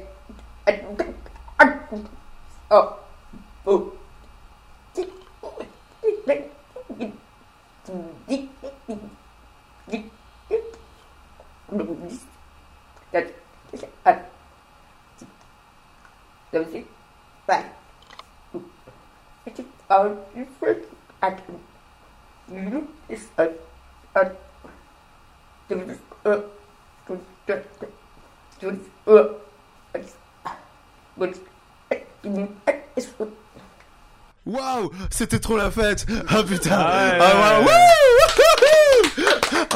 [2.70, 2.98] oh
[3.66, 3.93] oh
[16.54, 16.84] the
[34.46, 36.06] Waouh, c'était trop la fête!
[36.28, 36.76] Ah putain!
[36.78, 37.60] Ah, ah,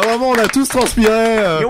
[0.09, 1.61] Vraiment, on a tous transpiré euh,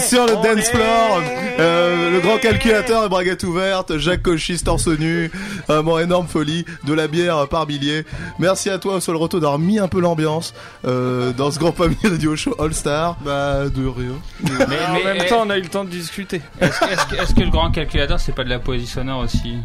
[0.00, 1.22] sur le dance floor.
[1.60, 5.30] Euh, le grand calculateur et braguette ouverte, Jacques Cochis torse nu,
[5.68, 8.04] vraiment énorme folie, de la bière par milliers.
[8.40, 10.52] Merci à toi Sol Roto d'avoir mis un peu l'ambiance
[10.84, 13.16] euh, dans ce grand famille radio show All Star.
[13.24, 14.18] Bah de rien.
[14.42, 16.42] Mais, en même eh, temps, on a eu le temps de discuter.
[16.60, 19.58] Est-ce que, le grand calculateur, c'est pas de la poésie sonore aussi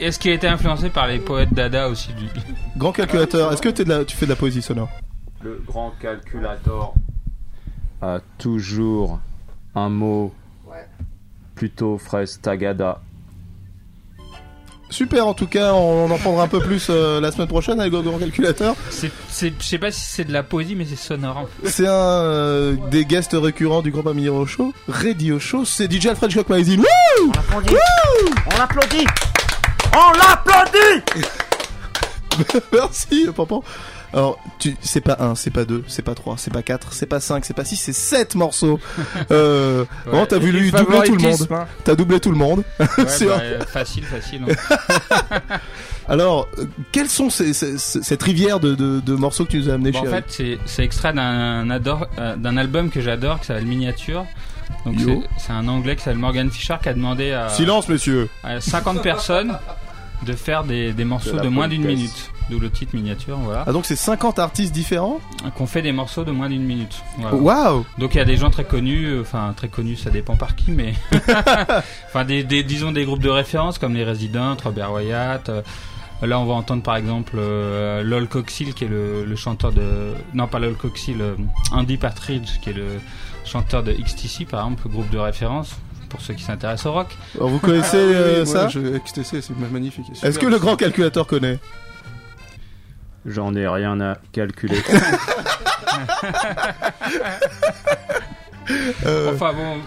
[0.00, 2.26] Est-ce qu'il a été influencé par les poètes dada aussi du...
[2.76, 4.88] Grand calculateur, est-ce que t'es de la, tu fais de la poésie sonore?
[5.42, 6.94] Le grand calculator
[8.02, 9.20] a toujours
[9.74, 10.32] un mot
[11.54, 13.00] plutôt fraise tagada.
[14.88, 17.92] Super en tout cas, on en prendra un peu plus euh, la semaine prochaine avec
[17.92, 18.74] le grand calculateur.
[18.90, 19.08] Je
[19.60, 21.48] sais pas si c'est de la poésie, mais c'est sonore.
[21.64, 26.30] C'est un euh, des guests récurrents du Grand Radio Show, Radio Show, c'est DJ Alfred
[26.32, 26.80] Shock Magazine.
[26.80, 26.86] Wouh
[27.26, 27.76] On applaudit.
[28.46, 29.06] On l'applaudit.
[29.94, 31.04] On l'applaudit.
[32.72, 33.62] Merci, Pampan.
[34.12, 37.06] Alors, tu, c'est pas un, c'est pas deux, c'est pas trois, c'est pas quatre, c'est
[37.06, 38.78] pas cinq, c'est pas six, c'est sept morceaux.
[39.30, 39.86] Euh, Ouais.
[40.06, 41.46] vraiment, t'as voulu doubler tout le monde.
[41.52, 41.66] hein.
[41.84, 42.64] T'as doublé tout le monde.
[42.80, 44.42] Ouais, Sur- bah, euh, facile, facile.
[44.48, 45.58] hein.
[46.08, 49.58] Alors, euh, quelles sont ces, ces- ces- cette rivière de, de, de morceaux que tu
[49.58, 52.90] nous as amenés Bon, en chez fait, c'est, c'est extrait d'un, adore- euh, d'un album
[52.90, 54.26] que j'adore qui s'appelle Miniature.
[54.86, 54.96] Donc
[55.38, 58.28] c'est un anglais qui s'appelle Morgan Fisher qui a demandé à, Silence, messieurs.
[58.42, 59.56] à 50 personnes
[60.26, 62.30] de faire des, des morceaux De moins d'une minute.
[62.50, 63.64] D'où le titre Miniature, voilà.
[63.66, 65.20] Ah, donc c'est 50 artistes différents
[65.56, 67.00] Qu'on fait des morceaux de moins d'une minute.
[67.18, 67.36] Voilà.
[67.36, 70.36] Waouh Donc il y a des gens très connus, euh, enfin très connus, ça dépend
[70.36, 70.94] par qui, mais
[72.08, 75.48] enfin des, des- disons des groupes de référence comme les Residents, Robert Wyatt.
[75.48, 75.62] euh,
[76.22, 80.12] Là, on va entendre par exemple euh, Lol Coxhill, qui est le, le chanteur de
[80.34, 81.34] non pas Lol Coxhill, euh,
[81.72, 83.00] Andy Partridge, qui est le
[83.46, 85.76] chanteur de XTC par exemple, groupe de référence
[86.10, 87.16] pour ceux qui s'intéressent au rock.
[87.36, 90.06] Alors, vous connaissez Ah euh, ça je- XTC, c'est magnifique.
[90.22, 91.58] Est-ce que le grand calculateur connaît?
[93.24, 94.82] J'en ai rien à calculer.
[99.04, 99.78] Euh, Enfin bon,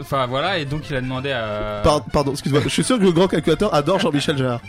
[0.00, 1.80] enfin voilà, et donc il a demandé à.
[1.82, 2.60] par- Pardon, excuse-moi.
[2.64, 4.60] Je suis sûr que le grand calculateur adore Jean-Michel Jarre.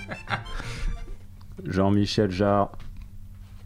[1.65, 2.69] Jean-Michel Jarre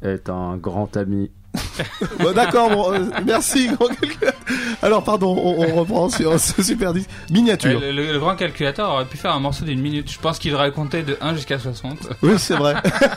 [0.01, 1.29] est un grand ami
[2.19, 4.33] Bon, D'accord, bon, euh, merci grand calculateur.
[4.81, 7.79] Alors pardon, on, on reprend sur ce super disque miniature.
[7.79, 10.11] Le, le- le grand calculateur aurait pu faire un morceau d'une minute.
[10.11, 11.97] Je pense qu'il aurait compté de 1 jusqu'à 60.
[12.21, 12.75] Oui, c'est vrai.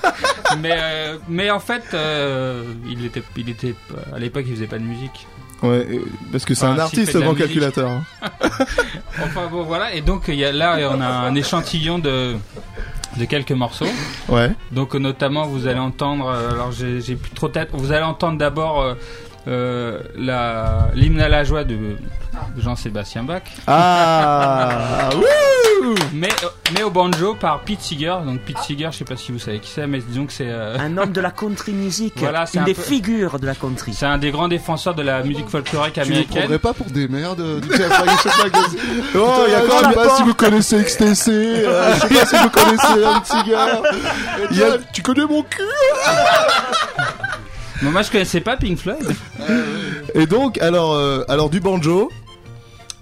[0.60, 3.74] mais, euh, mais en fait, euh, il était, il était,
[4.14, 5.26] à l'époque, il faisait pas de musique.
[5.62, 7.46] Ouais, euh, parce que c'est Enfin, un artiste la grand musique.
[7.46, 7.90] calculateur.
[7.90, 8.04] hein.
[9.22, 9.92] Enfin bon, voilà.
[9.94, 12.36] Et donc, il y a, là, on a un échantillon de,
[13.18, 13.86] de quelques morceaux.
[14.28, 14.50] Ouais.
[14.72, 18.38] Donc, euh, notamment, vous allez entendre, euh, alors j'ai plus trop tête, vous allez entendre
[18.38, 18.94] d'abord
[19.46, 21.76] euh, la- l'hymne à la joie de
[22.56, 23.42] Jean-Sébastien Bach.
[23.66, 28.16] Ah, wouh mais, euh, mais au banjo par Pete Seeger.
[28.24, 30.48] Donc, Pete Seeger, je sais pas si vous savez qui c'est, mais disons que c'est.
[30.48, 33.46] euh, Un homme de la country music, Voilà, c'est une un des peu- figures de
[33.46, 33.94] la country.
[33.94, 36.40] C'est un des grands défenseurs de la musique folklorique Tu américaine.
[36.42, 37.68] prendrais pas pour des merdes euh, du
[39.14, 42.00] Oh, il y a quand je même sais pas si vous connaissez XTC, euh, je
[42.00, 45.62] sais pas si vous connaissez un a- Tu connais mon cul
[47.82, 49.06] Mais moi, je connaissais pas Pink Floyd.
[50.14, 52.10] Et donc, alors, euh, alors du banjo.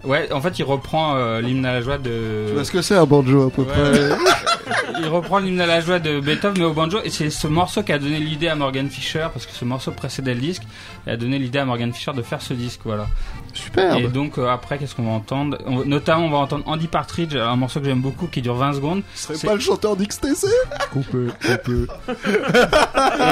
[0.07, 2.45] Ouais, en fait, il reprend euh, l'hymne à la joie de.
[2.49, 3.77] Tu vois ce que c'est un banjo à peu près
[4.99, 7.83] il reprend l'hymne à la joie de Beethoven mais au banjo et c'est ce morceau
[7.83, 10.63] qui a donné l'idée à Morgan Fisher parce que ce morceau précédait le disque
[11.07, 13.07] et a donné l'idée à Morgan Fisher de faire ce disque voilà.
[13.55, 13.99] Superbe.
[14.01, 15.59] Et donc euh, après qu'est-ce qu'on va entendre?
[15.67, 18.75] On- Notamment on va entendre Andy Partridge un morceau que j'aime beaucoup qui dure 20
[18.75, 19.03] secondes.
[19.15, 20.47] Ce serait pas le chanteur d'XTC
[20.93, 21.87] Coupé, coupé.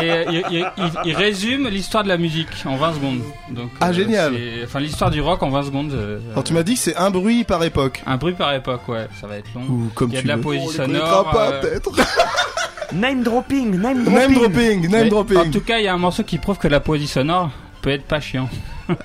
[0.02, 3.20] et euh, il, il- il- il résume l'histoire de la musique en 20 secondes.
[3.50, 4.32] Donc, Ah, génial.
[4.34, 5.92] c'est- Enfin, l'histoire du rock en 20 secondes.
[5.92, 8.02] euh, Alors tu m'as dit que c'est un bruit par époque.
[8.06, 9.62] Un bruit par époque, ouais, ça va être long.
[9.68, 10.42] Ou comme Il y a tu de la veux.
[10.42, 10.86] poésie On sonore.
[10.88, 11.92] connaîtra pas, euh, peut-être.
[12.92, 14.14] Name dropping, name dropping.
[14.14, 15.38] Name dropping, name mais dropping.
[15.38, 17.50] En tout cas, il y a un morceau qui prouve que la poésie sonore
[17.82, 18.48] peut être pas chiant.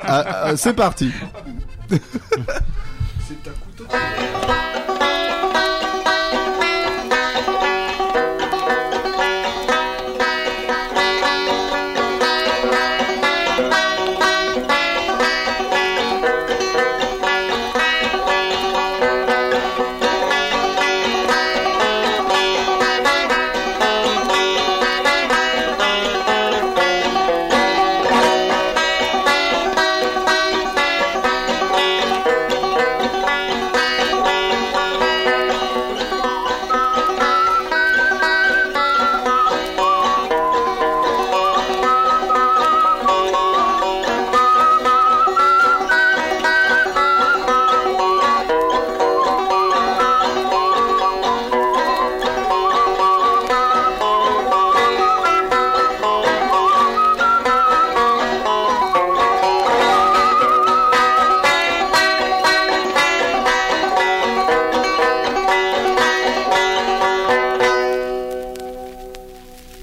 [0.02, 1.12] Ah, ah, c'est parti.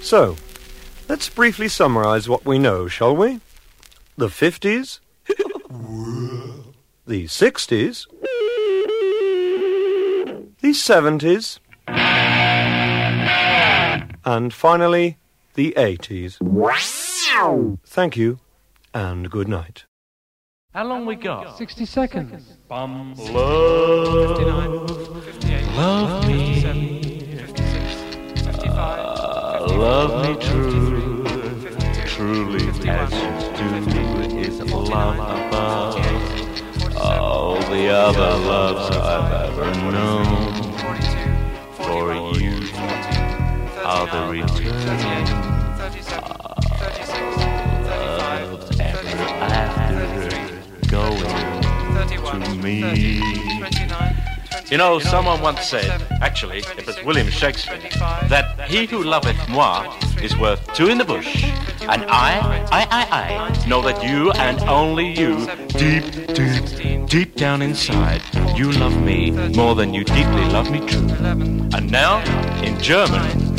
[0.06, 0.36] So,
[1.08, 3.40] let's briefly summarize what we know, shall we?
[4.16, 5.00] The 50s,
[7.04, 8.06] the 60s,
[10.60, 11.58] the 70s,
[14.24, 15.18] and finally,
[15.54, 16.38] the 80s.
[17.84, 18.38] Thank you,
[18.94, 19.86] and good night.
[20.72, 21.58] How long we got?
[21.58, 22.44] 60 seconds.
[22.68, 23.14] Bum.
[23.16, 24.36] Love.
[24.36, 26.45] 59, Love me.
[29.76, 31.22] Love me true,
[32.06, 33.68] truly as you do
[34.38, 35.94] is love above
[36.96, 40.72] all the other loves I've ever known.
[41.74, 42.56] For you
[43.84, 45.26] are the return
[48.16, 49.20] loves ever
[49.52, 54.35] after going to me.
[54.70, 57.78] You know, someone once said, actually, it was William Shakespeare,
[58.28, 61.44] that he who loveth moi is worth two in the bush.
[61.82, 67.62] And I, I, I, I know that you and only you, deep, deep, deep down
[67.62, 68.22] inside,
[68.56, 71.08] you love me more than you deeply love me true.
[71.74, 72.18] And now,
[72.62, 73.56] in German,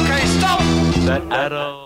[0.00, 0.60] Okay, stop!
[1.06, 1.77] That adult.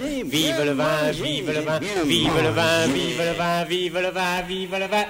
[0.00, 4.42] Vive le vin, vive le vin, vive le vin, vive le vin, vive le vin,
[4.46, 5.06] vive le vin,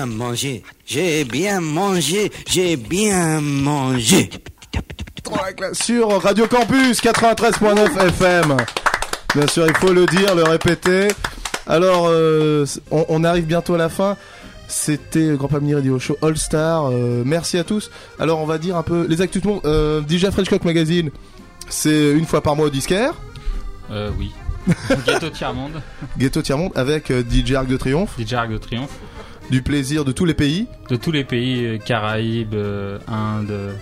[0.00, 4.30] bien mangé, j'ai bien mangé, j'ai bien mangé.
[5.72, 8.56] Sur Radio Campus 93.9 FM.
[9.34, 11.08] Bien sûr, il faut le dire, le répéter.
[11.66, 14.16] Alors, euh, on, on arrive bientôt à la fin.
[14.68, 16.86] C'était Grand Pamini Radio Show All Star.
[16.90, 17.90] Euh, merci à tous.
[18.18, 19.60] Alors, on va dire un peu les actus de monde.
[19.66, 21.10] Euh, DJ Frenchcock Magazine,
[21.68, 23.12] c'est une fois par mois au disquaire.
[23.90, 24.32] Euh, oui.
[25.06, 25.82] Ghetto Tiers-Monde.
[26.18, 28.14] Ghetto Tiers-Monde avec DJ Arc de Triomphe.
[28.18, 28.90] DJ Arc de Triomphe.
[29.50, 30.66] Du plaisir de tous les pays.
[30.88, 33.72] De tous les pays, euh, Caraïbes, euh, Inde, euh,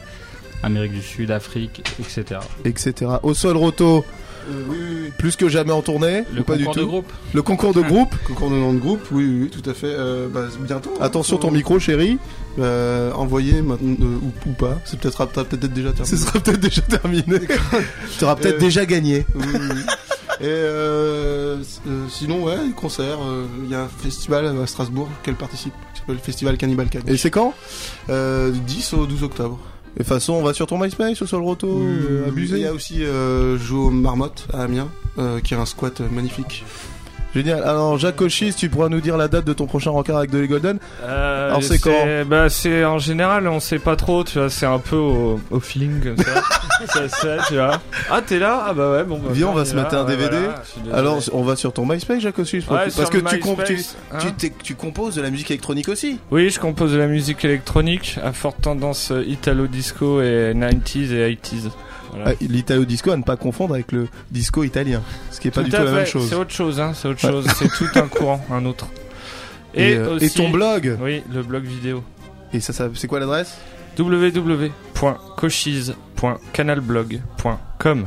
[0.62, 2.40] Amérique du Sud, Afrique, etc.
[2.64, 2.94] etc.
[3.22, 4.04] Au sol roto,
[5.18, 6.24] plus que jamais en tournée.
[6.32, 6.80] Le ou pas du concours tout.
[6.80, 7.12] de groupe.
[7.34, 8.14] Le concours de groupe.
[8.26, 9.88] Concours de nom de groupe, oui, oui, oui, tout à fait.
[9.90, 10.94] Euh, bah, bientôt.
[10.98, 11.04] hein.
[11.04, 12.16] Attention ton micro, chérie.
[12.58, 14.78] Euh, envoyé maintenant, euh, ou, ou pas.
[14.86, 16.06] C'est peut-être peut-être déjà terminé.
[16.16, 17.24] Ce sera peut-être déjà terminé.
[18.18, 19.26] tu auras peut-être Euh, déjà gagné.
[20.41, 23.18] Et euh, euh, sinon, ouais, concert.
[23.22, 26.89] euh, Il y a un festival à Strasbourg qu'elle participe, qui s'appelle le Festival Cannibal
[26.89, 27.03] Cage.
[27.07, 27.55] Et c'est quand?
[28.09, 29.59] Euh, Du 10 au 12 octobre.
[29.97, 32.57] De toute façon, on va sur ton MySpace, au sol roto, euh, abusé.
[32.59, 36.64] Il y a aussi euh, Jo Marmotte à Amiens, euh, qui a un squat magnifique.
[37.34, 37.62] Génial.
[37.64, 40.49] Alors, Jacques Cochis, tu pourras nous dire la date de ton prochain rencard avec Dolly
[40.49, 41.93] Golden Euh, Alors, c'est quand?
[42.26, 45.61] bah, c'est en général, on sait pas trop, tu vois, c'est un peu au, au
[45.61, 46.43] feeling comme ça.
[46.86, 47.80] ça fait, tu vois.
[48.10, 48.64] Ah, t'es là?
[48.68, 49.18] Ah, bah ouais, bon.
[49.18, 50.36] Bah, Viens, on va se mettre un DVD.
[50.92, 54.50] Alors, on va sur ton MySpace, Jacques Ouais, parce que tu, tu, hein.
[54.62, 56.18] tu, composes de la musique électronique aussi.
[56.30, 61.34] Oui, je compose de la musique électronique à forte tendance euh, italo-disco et 90s et
[61.34, 61.70] 80s.
[62.10, 62.30] Voilà.
[62.30, 65.60] Ah, L'italo disco à ne pas confondre avec le disco italien, ce qui est pas
[65.62, 66.28] Tout du tout la même chose.
[66.28, 67.32] C'est autre chose, hein, c'est autre Ouais.
[67.32, 67.46] chose.
[67.58, 68.86] c'est tout un courant, un autre.
[69.74, 70.96] Et, euh, et ton blog?
[71.02, 72.02] Oui, le blog vidéo.
[72.52, 73.58] Et ça, ça c'est quoi l'adresse?
[76.20, 78.06] www.cochise.canalblog.com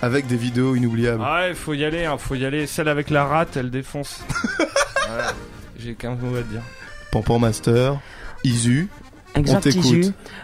[0.00, 1.22] Avec des vidéos inoubliables.
[1.24, 2.66] Ah ouais, faut y aller, hein, faut y aller.
[2.66, 4.22] Celle avec la rate, elle défonce.
[5.08, 5.32] Voilà.
[5.78, 6.62] J'ai qu'un mot à dire.
[7.10, 7.98] Pampan Master,
[8.44, 8.88] Isu.
[9.34, 9.68] Exact.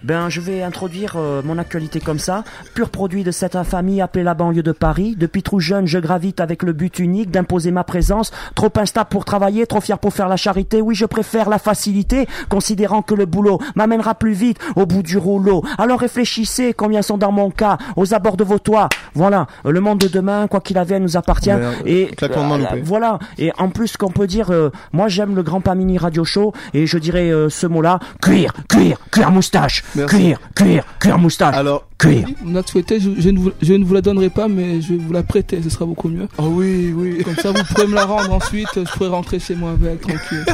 [0.03, 2.45] Ben, je vais introduire euh, mon actualité comme ça.
[2.75, 5.15] Pur produit de cette famille appelée la banlieue de Paris.
[5.19, 8.31] Depuis trop jeune, je gravite avec le but unique d'imposer ma présence.
[8.55, 10.81] Trop instable pour travailler, trop fier pour faire la charité.
[10.81, 15.19] Oui, je préfère la facilité, considérant que le boulot m'amènera plus vite au bout du
[15.19, 15.63] rouleau.
[15.77, 18.89] Alors réfléchissez combien sont dans mon cas, aux abords de vos toits.
[19.15, 21.51] Voilà, euh, le monde de demain, quoi qu'il advienne, nous appartient.
[21.85, 23.19] Et claquement de main euh, voilà.
[23.39, 26.87] Et en plus, qu'on peut dire, euh, moi j'aime le Grand Pamini Radio Show et
[26.87, 28.78] je dirais euh, ce mot-là cuir, cuir,
[29.11, 31.55] cuir moustache, cuir, cuir, cuir moustache.
[31.57, 32.29] Alors, cuir.
[32.43, 34.99] Mon actualité, je, je ne vous, je ne vous la donnerai pas, mais je vais
[34.99, 36.29] vous la prêter, ce sera beaucoup mieux.
[36.39, 37.23] Oh oui, oui.
[37.25, 40.45] Comme ça, vous pourrez me la rendre ensuite, je pourrai rentrer chez moi avec, tranquille.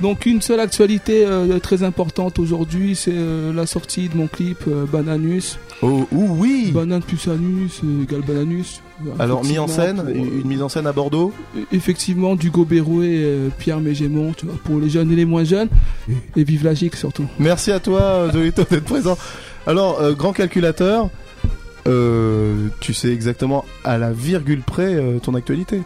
[0.00, 4.64] Donc, une seule actualité euh, très importante aujourd'hui, c'est euh, la sortie de mon clip
[4.68, 5.58] euh, Bananus.
[5.82, 8.80] Oh, oui Banane plus anus égale Bananus.
[9.18, 11.32] Alors, mis en scène, pour, euh, une mise en scène à Bordeaux.
[11.72, 15.44] Effectivement, du Gobero et euh, Pierre Mégémont, tu vois, pour les jeunes et les moins
[15.44, 15.68] jeunes.
[16.36, 17.26] Et vive la gigue surtout.
[17.38, 19.16] Merci à toi, euh, Jolito, d'être présent.
[19.66, 21.10] Alors, euh, grand calculateur,
[21.86, 25.82] euh, tu sais exactement à la virgule près euh, ton actualité.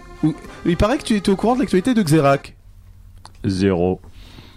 [0.65, 2.57] Il paraît que tu étais au courant de l'actualité de Xerac.
[3.45, 4.01] Zéro.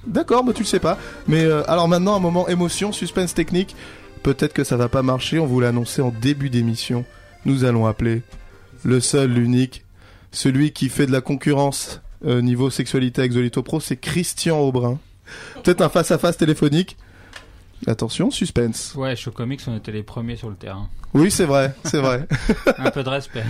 [0.08, 0.98] D'accord, mais tu le sais pas.
[1.28, 3.76] Mais euh, alors maintenant, un moment émotion, suspense technique.
[4.24, 7.06] Peut-être que ça va pas marcher, on vous l'a annoncé en début d'émission.
[7.46, 8.22] Nous allons appeler
[8.86, 9.84] le seul, l'unique,
[10.32, 15.00] Celui qui fait de la concurrence euh, niveau sexualité avec Zolito Pro, c'est Christian Aubrin.
[15.64, 16.98] Peut-être un face-à-face téléphonique.
[17.88, 18.94] Attention, suspense.
[18.96, 20.90] Ouais, Show Comics, on était les premiers sur le terrain.
[21.14, 22.28] Oui, c'est vrai, c'est vrai.
[22.78, 23.44] Un peu de respect.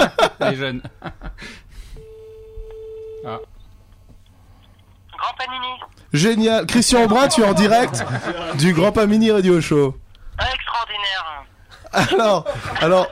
[0.40, 0.82] les jeunes.
[3.24, 3.38] Ah.
[5.16, 5.74] Grand Panini.
[6.12, 6.66] Génial.
[6.66, 8.04] Christian Aubrin, tu es en direct
[8.58, 9.96] du Grand Pamini Radio Show.
[10.38, 11.46] Extraordinaire.
[11.92, 12.44] Alors,
[12.80, 13.06] alors,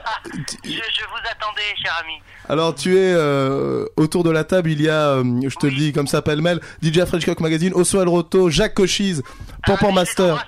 [0.63, 2.13] Je, je vous attendais, cher ami.
[2.49, 4.71] alors tu es euh, autour de la table.
[4.71, 7.73] Il y a, euh, je te le dis comme ça pêle-mêle, DJ French Cock Magazine,
[7.73, 9.21] Oswald Roto, Jacques Cochise,
[9.67, 10.47] Pampan Master,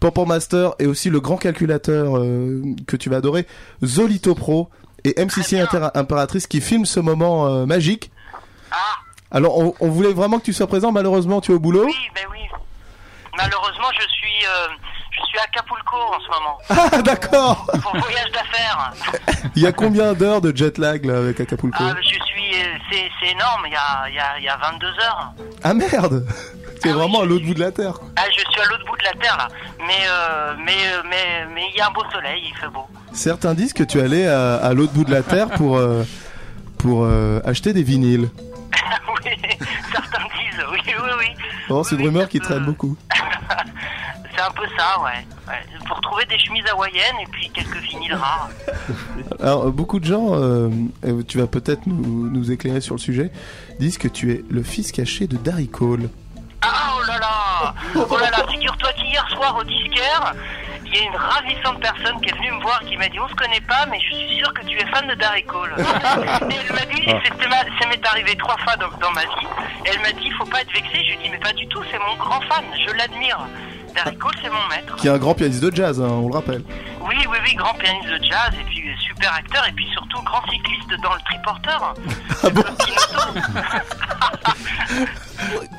[0.00, 3.46] Pampan Master et aussi le grand calculateur euh, que tu vas adorer,
[3.84, 4.70] Zolito Pro
[5.04, 5.60] et MCC
[5.94, 8.10] Impératrice qui filme ce moment magique.
[9.30, 10.90] Alors, on, on voulait vraiment que tu sois présent.
[10.90, 11.84] Malheureusement, tu es au boulot.
[11.84, 12.38] Oui, ben oui.
[13.36, 14.46] Malheureusement, je suis,
[15.20, 16.58] je suis à Acapulco en ce moment.
[16.70, 17.66] Ah, d'accord.
[17.82, 18.92] Pour voyage d'affaires.
[19.56, 22.52] Il y a combien d'heures de jet lag là avec Acapulco Ah, je suis,
[22.90, 23.62] c'est, c'est énorme.
[23.66, 25.32] Il y a, il y a, il y a 22 heures.
[25.62, 26.26] Ah merde
[26.80, 27.94] T'es vraiment à l'autre bout de la terre.
[28.16, 29.48] Ah, je suis à l'autre bout de la terre là.
[29.80, 32.40] Mais, euh, mais, euh, mais, mais il y a un beau soleil.
[32.46, 32.86] Il fait beau.
[33.12, 36.04] Certains disent que tu allais à, à l'autre bout de la terre pour euh,
[36.78, 38.28] pour euh, acheter des vinyles.
[39.24, 39.30] oui,
[39.92, 40.64] certains disent.
[40.70, 41.26] Oui, oui, oui.
[41.68, 42.96] Oh, c'est une rumeur qui traîne beaucoup.
[44.38, 45.26] C'est un peu ça, ouais.
[45.48, 45.78] ouais.
[45.88, 48.50] Pour trouver des chemises hawaïennes et puis quelques vinyles rares.
[49.40, 50.70] Alors, beaucoup de gens, euh,
[51.26, 53.32] tu vas peut-être nous, nous éclairer sur le sujet,
[53.80, 56.08] disent que tu es le fils caché de Darry Cole.
[56.62, 57.74] Ah, oh là là
[58.08, 60.32] Oh là là, figure-toi qu'hier soir au disquaire,
[60.86, 63.28] il y a une ravissante personne qui est venue me voir qui m'a dit on
[63.28, 65.74] se connaît pas mais je suis sûr que tu es fan de Darry Cole.
[65.78, 67.06] et elle m'a dit,
[67.48, 69.46] ma- ça m'est arrivé trois fois dans, dans ma vie,
[69.84, 71.66] et elle m'a dit faut pas être vexé, je lui ai dit mais pas du
[71.66, 73.38] tout, c'est mon grand fan, je l'admire.
[74.18, 74.96] Cole c'est mon maître.
[74.96, 76.62] Qui est un grand pianiste de jazz, hein, on le rappelle.
[77.00, 80.42] Oui, oui, oui, grand pianiste de jazz et puis super acteur et puis surtout grand
[80.50, 81.94] cycliste dans le triporteur.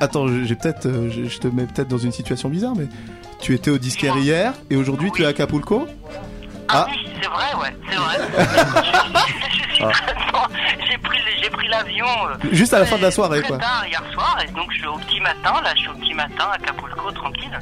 [0.00, 2.86] Attends, j'ai peut-être, euh, je, je te mets peut-être dans une situation bizarre, mais
[3.40, 5.86] tu étais au disquaire hier et aujourd'hui tu es à Acapulco
[6.68, 8.18] Ah, Oui, c'est vrai, ouais, c'est vrai.
[9.72, 9.84] je, suis
[10.30, 10.48] fort.
[10.88, 12.06] J'ai pris, le- j'ai pris l'avion.
[12.28, 13.58] euh, Juste à la fin de la soirée, très quoi.
[13.58, 16.14] tard hier soir et donc je suis au petit matin, là je suis au petit
[16.14, 17.58] matin à Acapulco tranquille.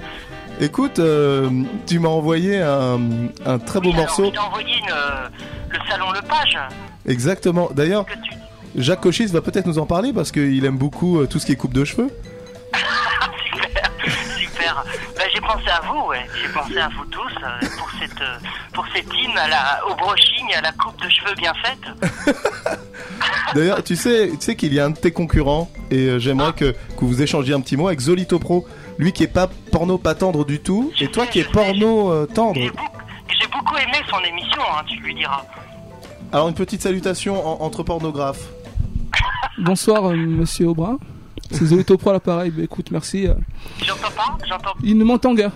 [0.61, 1.51] Écoute, euh,
[1.87, 3.01] tu m'as envoyé un,
[3.47, 4.27] un très beau morceau.
[4.27, 5.29] Je t'ai envoyé une, euh,
[5.71, 6.59] le salon Lepage.
[7.07, 7.71] Exactement.
[7.75, 8.05] D'ailleurs,
[8.77, 11.53] Jacques Cochis va peut-être nous en parler parce qu'il aime beaucoup euh, tout ce qui
[11.53, 12.09] est coupe de cheveux.
[14.39, 14.85] Super.
[15.17, 16.27] Bah, j'ai pensé à vous, ouais.
[16.41, 18.39] J'ai pensé à vous tous euh, pour cette euh,
[18.73, 22.37] pour cette hymne à la, au brushing à la coupe de cheveux bien faite.
[23.55, 26.73] D'ailleurs, tu sais, tu sais qu'il y a un de tes concurrents et j'aimerais que,
[26.73, 28.67] que vous échangiez un petit mot avec Zolito Pro.
[28.99, 32.26] Lui qui est pas porno pas tendre du tout et toi qui est porno euh,
[32.26, 32.59] tendre.
[32.61, 35.44] J'ai beaucoup aimé son émission, hein, tu lui diras.
[36.32, 38.49] Alors une petite salutation en- entre pornographes.
[39.59, 40.99] Bonsoir, euh, monsieur Aubrin.
[41.51, 42.51] C'est Zolito Pro à l'appareil.
[42.51, 43.26] Bah, écoute, merci.
[43.26, 43.34] euh.
[43.84, 45.53] J'entends pas J'entends Il ne m'entend guère.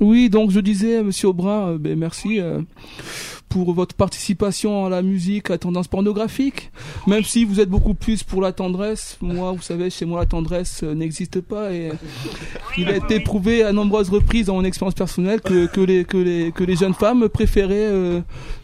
[0.00, 2.60] Oui, donc je disais, monsieur Aubrin, euh, ben, merci euh,
[3.48, 6.70] pour votre participation à la musique à tendance pornographique.
[7.06, 10.26] Même si vous êtes beaucoup plus pour la tendresse, moi, vous savez, chez moi, la
[10.26, 11.72] tendresse euh, n'existe pas.
[11.72, 11.90] Et
[12.76, 16.16] il a été prouvé à nombreuses reprises dans mon expérience personnelle que, que, les, que,
[16.16, 18.20] les, que les jeunes femmes préféraient euh,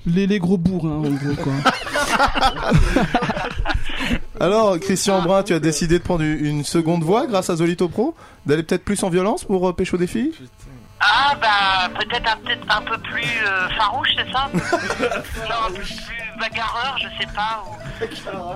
[0.06, 1.34] les, les gros bourrins, en gros.
[1.42, 1.52] Quoi.
[4.40, 8.14] Alors Christian Brun, tu as décidé de prendre une seconde voix grâce à Zolito Pro,
[8.46, 10.32] d'aller peut-être plus en violence pour euh, pécho des filles?
[11.00, 14.48] Ah bah peut-être un, peut-être un peu plus euh, farouche, c'est ça?
[15.48, 15.98] Non, un peu plus
[16.40, 17.62] bagarreur, je sais pas.
[17.66, 18.54] Ou...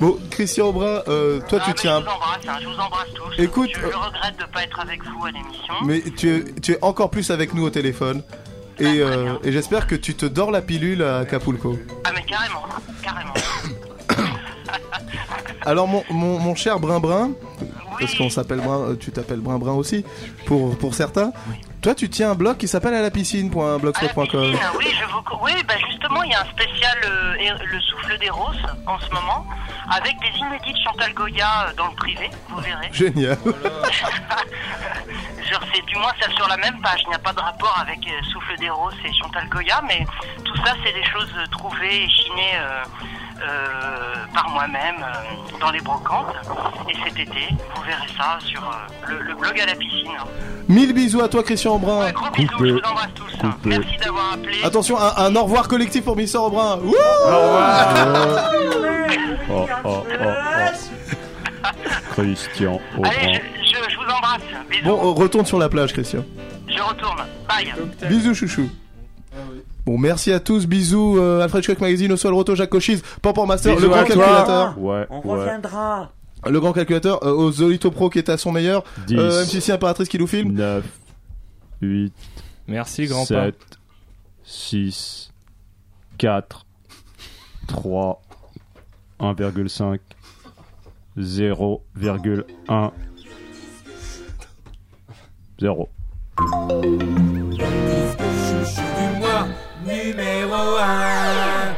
[0.00, 2.00] Bon, Christian Brun, euh, toi Ah, tu tiens.
[2.00, 3.42] Je vous embrasse, hein, je vous embrasse tous.
[3.42, 5.74] Écoute, je, euh, je regrette de pas être avec vous à l'émission.
[5.84, 8.22] Mais tu es, tu es encore plus avec nous au téléphone.
[8.78, 11.78] Et, euh, et j'espère que tu te dors la pilule à Acapulco.
[12.04, 12.64] Ah mais carrément,
[13.02, 13.34] carrément.
[15.64, 17.30] Alors mon, mon, mon cher Brin Brin,
[17.98, 20.04] parce qu'on s'appelle Brin, euh, tu t'appelles Brin Brin aussi,
[20.46, 21.32] pour, pour certains.
[21.82, 24.54] Toi tu tiens un blog qui s'appelle à la piscine.blogspot.com.
[24.62, 25.20] Ah oui, je vous...
[25.42, 27.34] oui bah justement, il y a un spécial euh,
[27.64, 29.44] Le souffle des roses en ce moment,
[29.90, 32.88] avec des inédits de Chantal Goya euh, dans le privé, vous verrez.
[32.92, 33.36] Génial.
[35.50, 37.00] Genre, c'est du moins ça sur la même page.
[37.04, 40.06] Il n'y a pas de rapport avec euh, Souffle des Roses et Chantal Goya, mais
[40.44, 42.82] tout ça, c'est des choses trouvées et chinées euh,
[44.34, 46.34] par moi-même euh, dans les brocantes.
[46.88, 48.72] Et cet été, vous verrez ça sur euh,
[49.08, 50.12] le, le blog à la piscine.
[50.68, 52.10] Mille bisous à toi Christian Brun.
[52.12, 53.32] Gros bisous, je vous embrasse tous.
[53.64, 54.62] Merci d'avoir appelé.
[54.64, 56.78] Attention, un, un au revoir collectif pour Mister Brun.
[56.78, 56.94] Wouh
[59.50, 60.26] Oh, oh, oh.
[62.12, 63.38] Christian Allez, Aubin.
[63.62, 64.40] je, je, je vous embrasse.
[64.70, 64.84] Bisous.
[64.84, 66.24] Bon, euh, retourne sur la plage Christian.
[66.66, 67.22] Je retourne.
[67.48, 67.72] Bye.
[68.08, 68.70] Bisous chouchou.
[69.86, 73.44] Bon, merci à tous, bisous, euh, Alfred Hitchcock Magazine, au sol, Roto, Jacques Cochise, Pampan
[73.46, 74.78] Master, Bisous le grand calculateur.
[74.78, 75.40] Ouais, On ouais.
[75.40, 76.10] reviendra.
[76.46, 79.16] Le grand calculateur, euh, au Zolito Pro qui est à son meilleur, Dix.
[79.18, 80.52] euh, MCC Impératrice qui nous filme.
[80.52, 80.84] 9,
[81.82, 82.12] 8,
[82.68, 83.54] Merci, grand 7,
[84.42, 85.30] 6,
[86.18, 86.64] 4,
[87.68, 88.22] 3,
[89.20, 89.98] 1,5,
[91.18, 92.90] 0,1,
[95.60, 95.88] 0.
[99.86, 101.74] Numéro 1.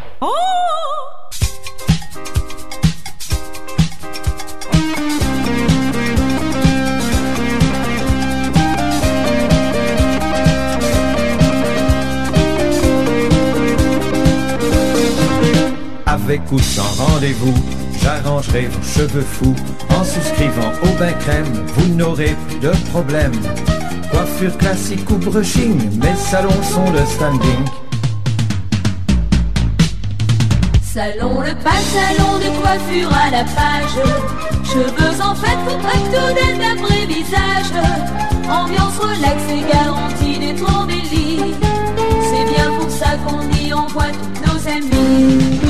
[16.06, 17.54] Avec ou sans rendez-vous,
[18.00, 19.56] j'arrangerai vos cheveux fous.
[19.90, 23.32] En souscrivant au bain crème, vous n'aurez plus de problème.
[24.12, 27.85] Coiffure classique ou brushing, mes salons sont le standing.
[30.96, 34.00] Salon le pas, salon de coiffure à la page.
[34.64, 37.84] Cheveux en fait, coupe actuelle d'après visage.
[38.48, 41.54] Ambiance relax et garantie d'être embellie.
[42.30, 45.60] C'est bien pour ça qu'on y envoie tous nos amis.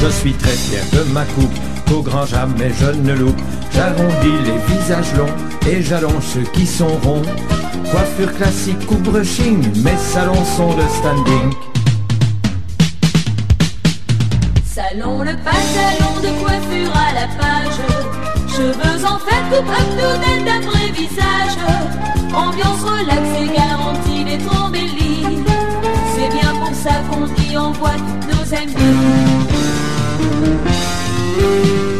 [0.00, 1.58] Je suis très fier de ma coupe,
[1.88, 3.40] qu'au grand jamais je ne loupe.
[3.74, 7.22] J'arrondis les visages longs et j'allonge ceux qui sont ronds.
[7.90, 11.52] Coiffure classique ou brushing, mes salons sont le standing.
[14.72, 17.74] Salon le pas, salon de coiffure à la page.
[18.46, 21.56] Cheveux en fait, coupe actuelle d'après visage.
[22.32, 25.42] Ambiance relax et garantie d'être embellie.
[26.14, 27.96] C'est bien pour ça qu'on y envoie
[28.28, 28.74] nos amis.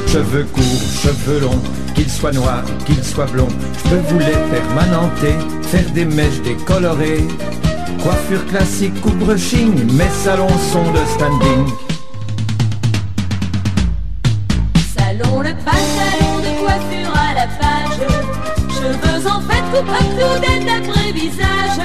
[0.07, 0.63] Cheveux courts,
[1.03, 1.63] cheveux longs,
[1.97, 3.49] qu'ils soient noirs, qu'ils soient blonds,
[3.79, 7.27] je peux vous les permanenter, faire des mèches décolorées.
[8.01, 11.90] Coiffure classique ou brushing, mes salons sont de standing.
[19.89, 21.81] Actuelle d'après visage.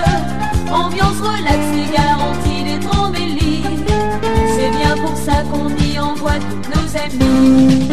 [0.72, 3.64] Ambiance relax et garantie d'être embellie.
[4.56, 7.90] C'est bien pour ça qu'on y envoie tous nos amis.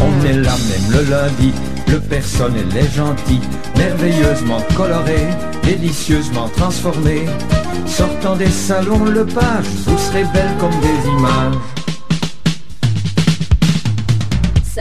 [0.00, 1.52] On est là même le lundi,
[1.88, 3.40] le personnel est gentil,
[3.76, 5.26] merveilleusement coloré,
[5.64, 7.26] délicieusement transformé.
[7.86, 11.81] Sortant des salons le page, vous serez belle comme des images.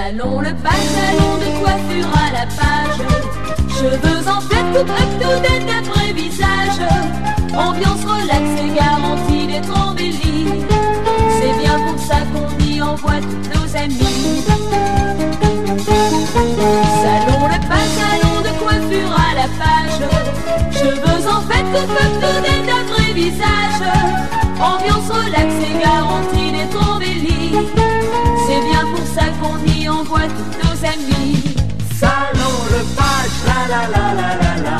[0.02, 2.98] Salon le salon de coiffure à la page.
[3.70, 6.82] Cheveux en fait, coupe actuelle d'après visage.
[7.56, 10.66] Ambiance relax et garantie d'être embellie.
[11.38, 14.44] C'est bien pour ça qu'on y envoie tous nos amis.
[17.04, 20.02] Salon le pas, salon de coiffure à la page.
[20.72, 23.84] Cheveux en fait, coupe actuelle d'après visage.
[24.60, 26.81] Ambiance relax et garantie d'être
[30.84, 31.44] amis.
[32.00, 34.78] Salon le page, la la la la la la.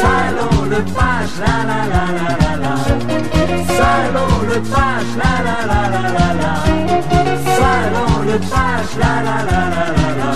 [0.00, 2.74] Salon le page, la la la la la la.
[3.78, 6.52] Salon le page, la la la la la la.
[7.58, 10.30] Salon le page, la la la la la la.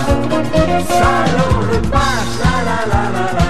[0.99, 3.46] Salon le page, la la la la la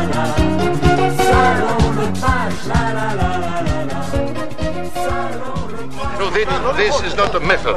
[6.73, 7.75] this is not a method.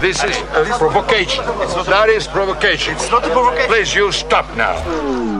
[0.00, 1.44] This is a provocation.
[1.86, 2.94] That is provocation.
[2.94, 3.68] It's not a provocation.
[3.68, 5.35] Please, you stop now.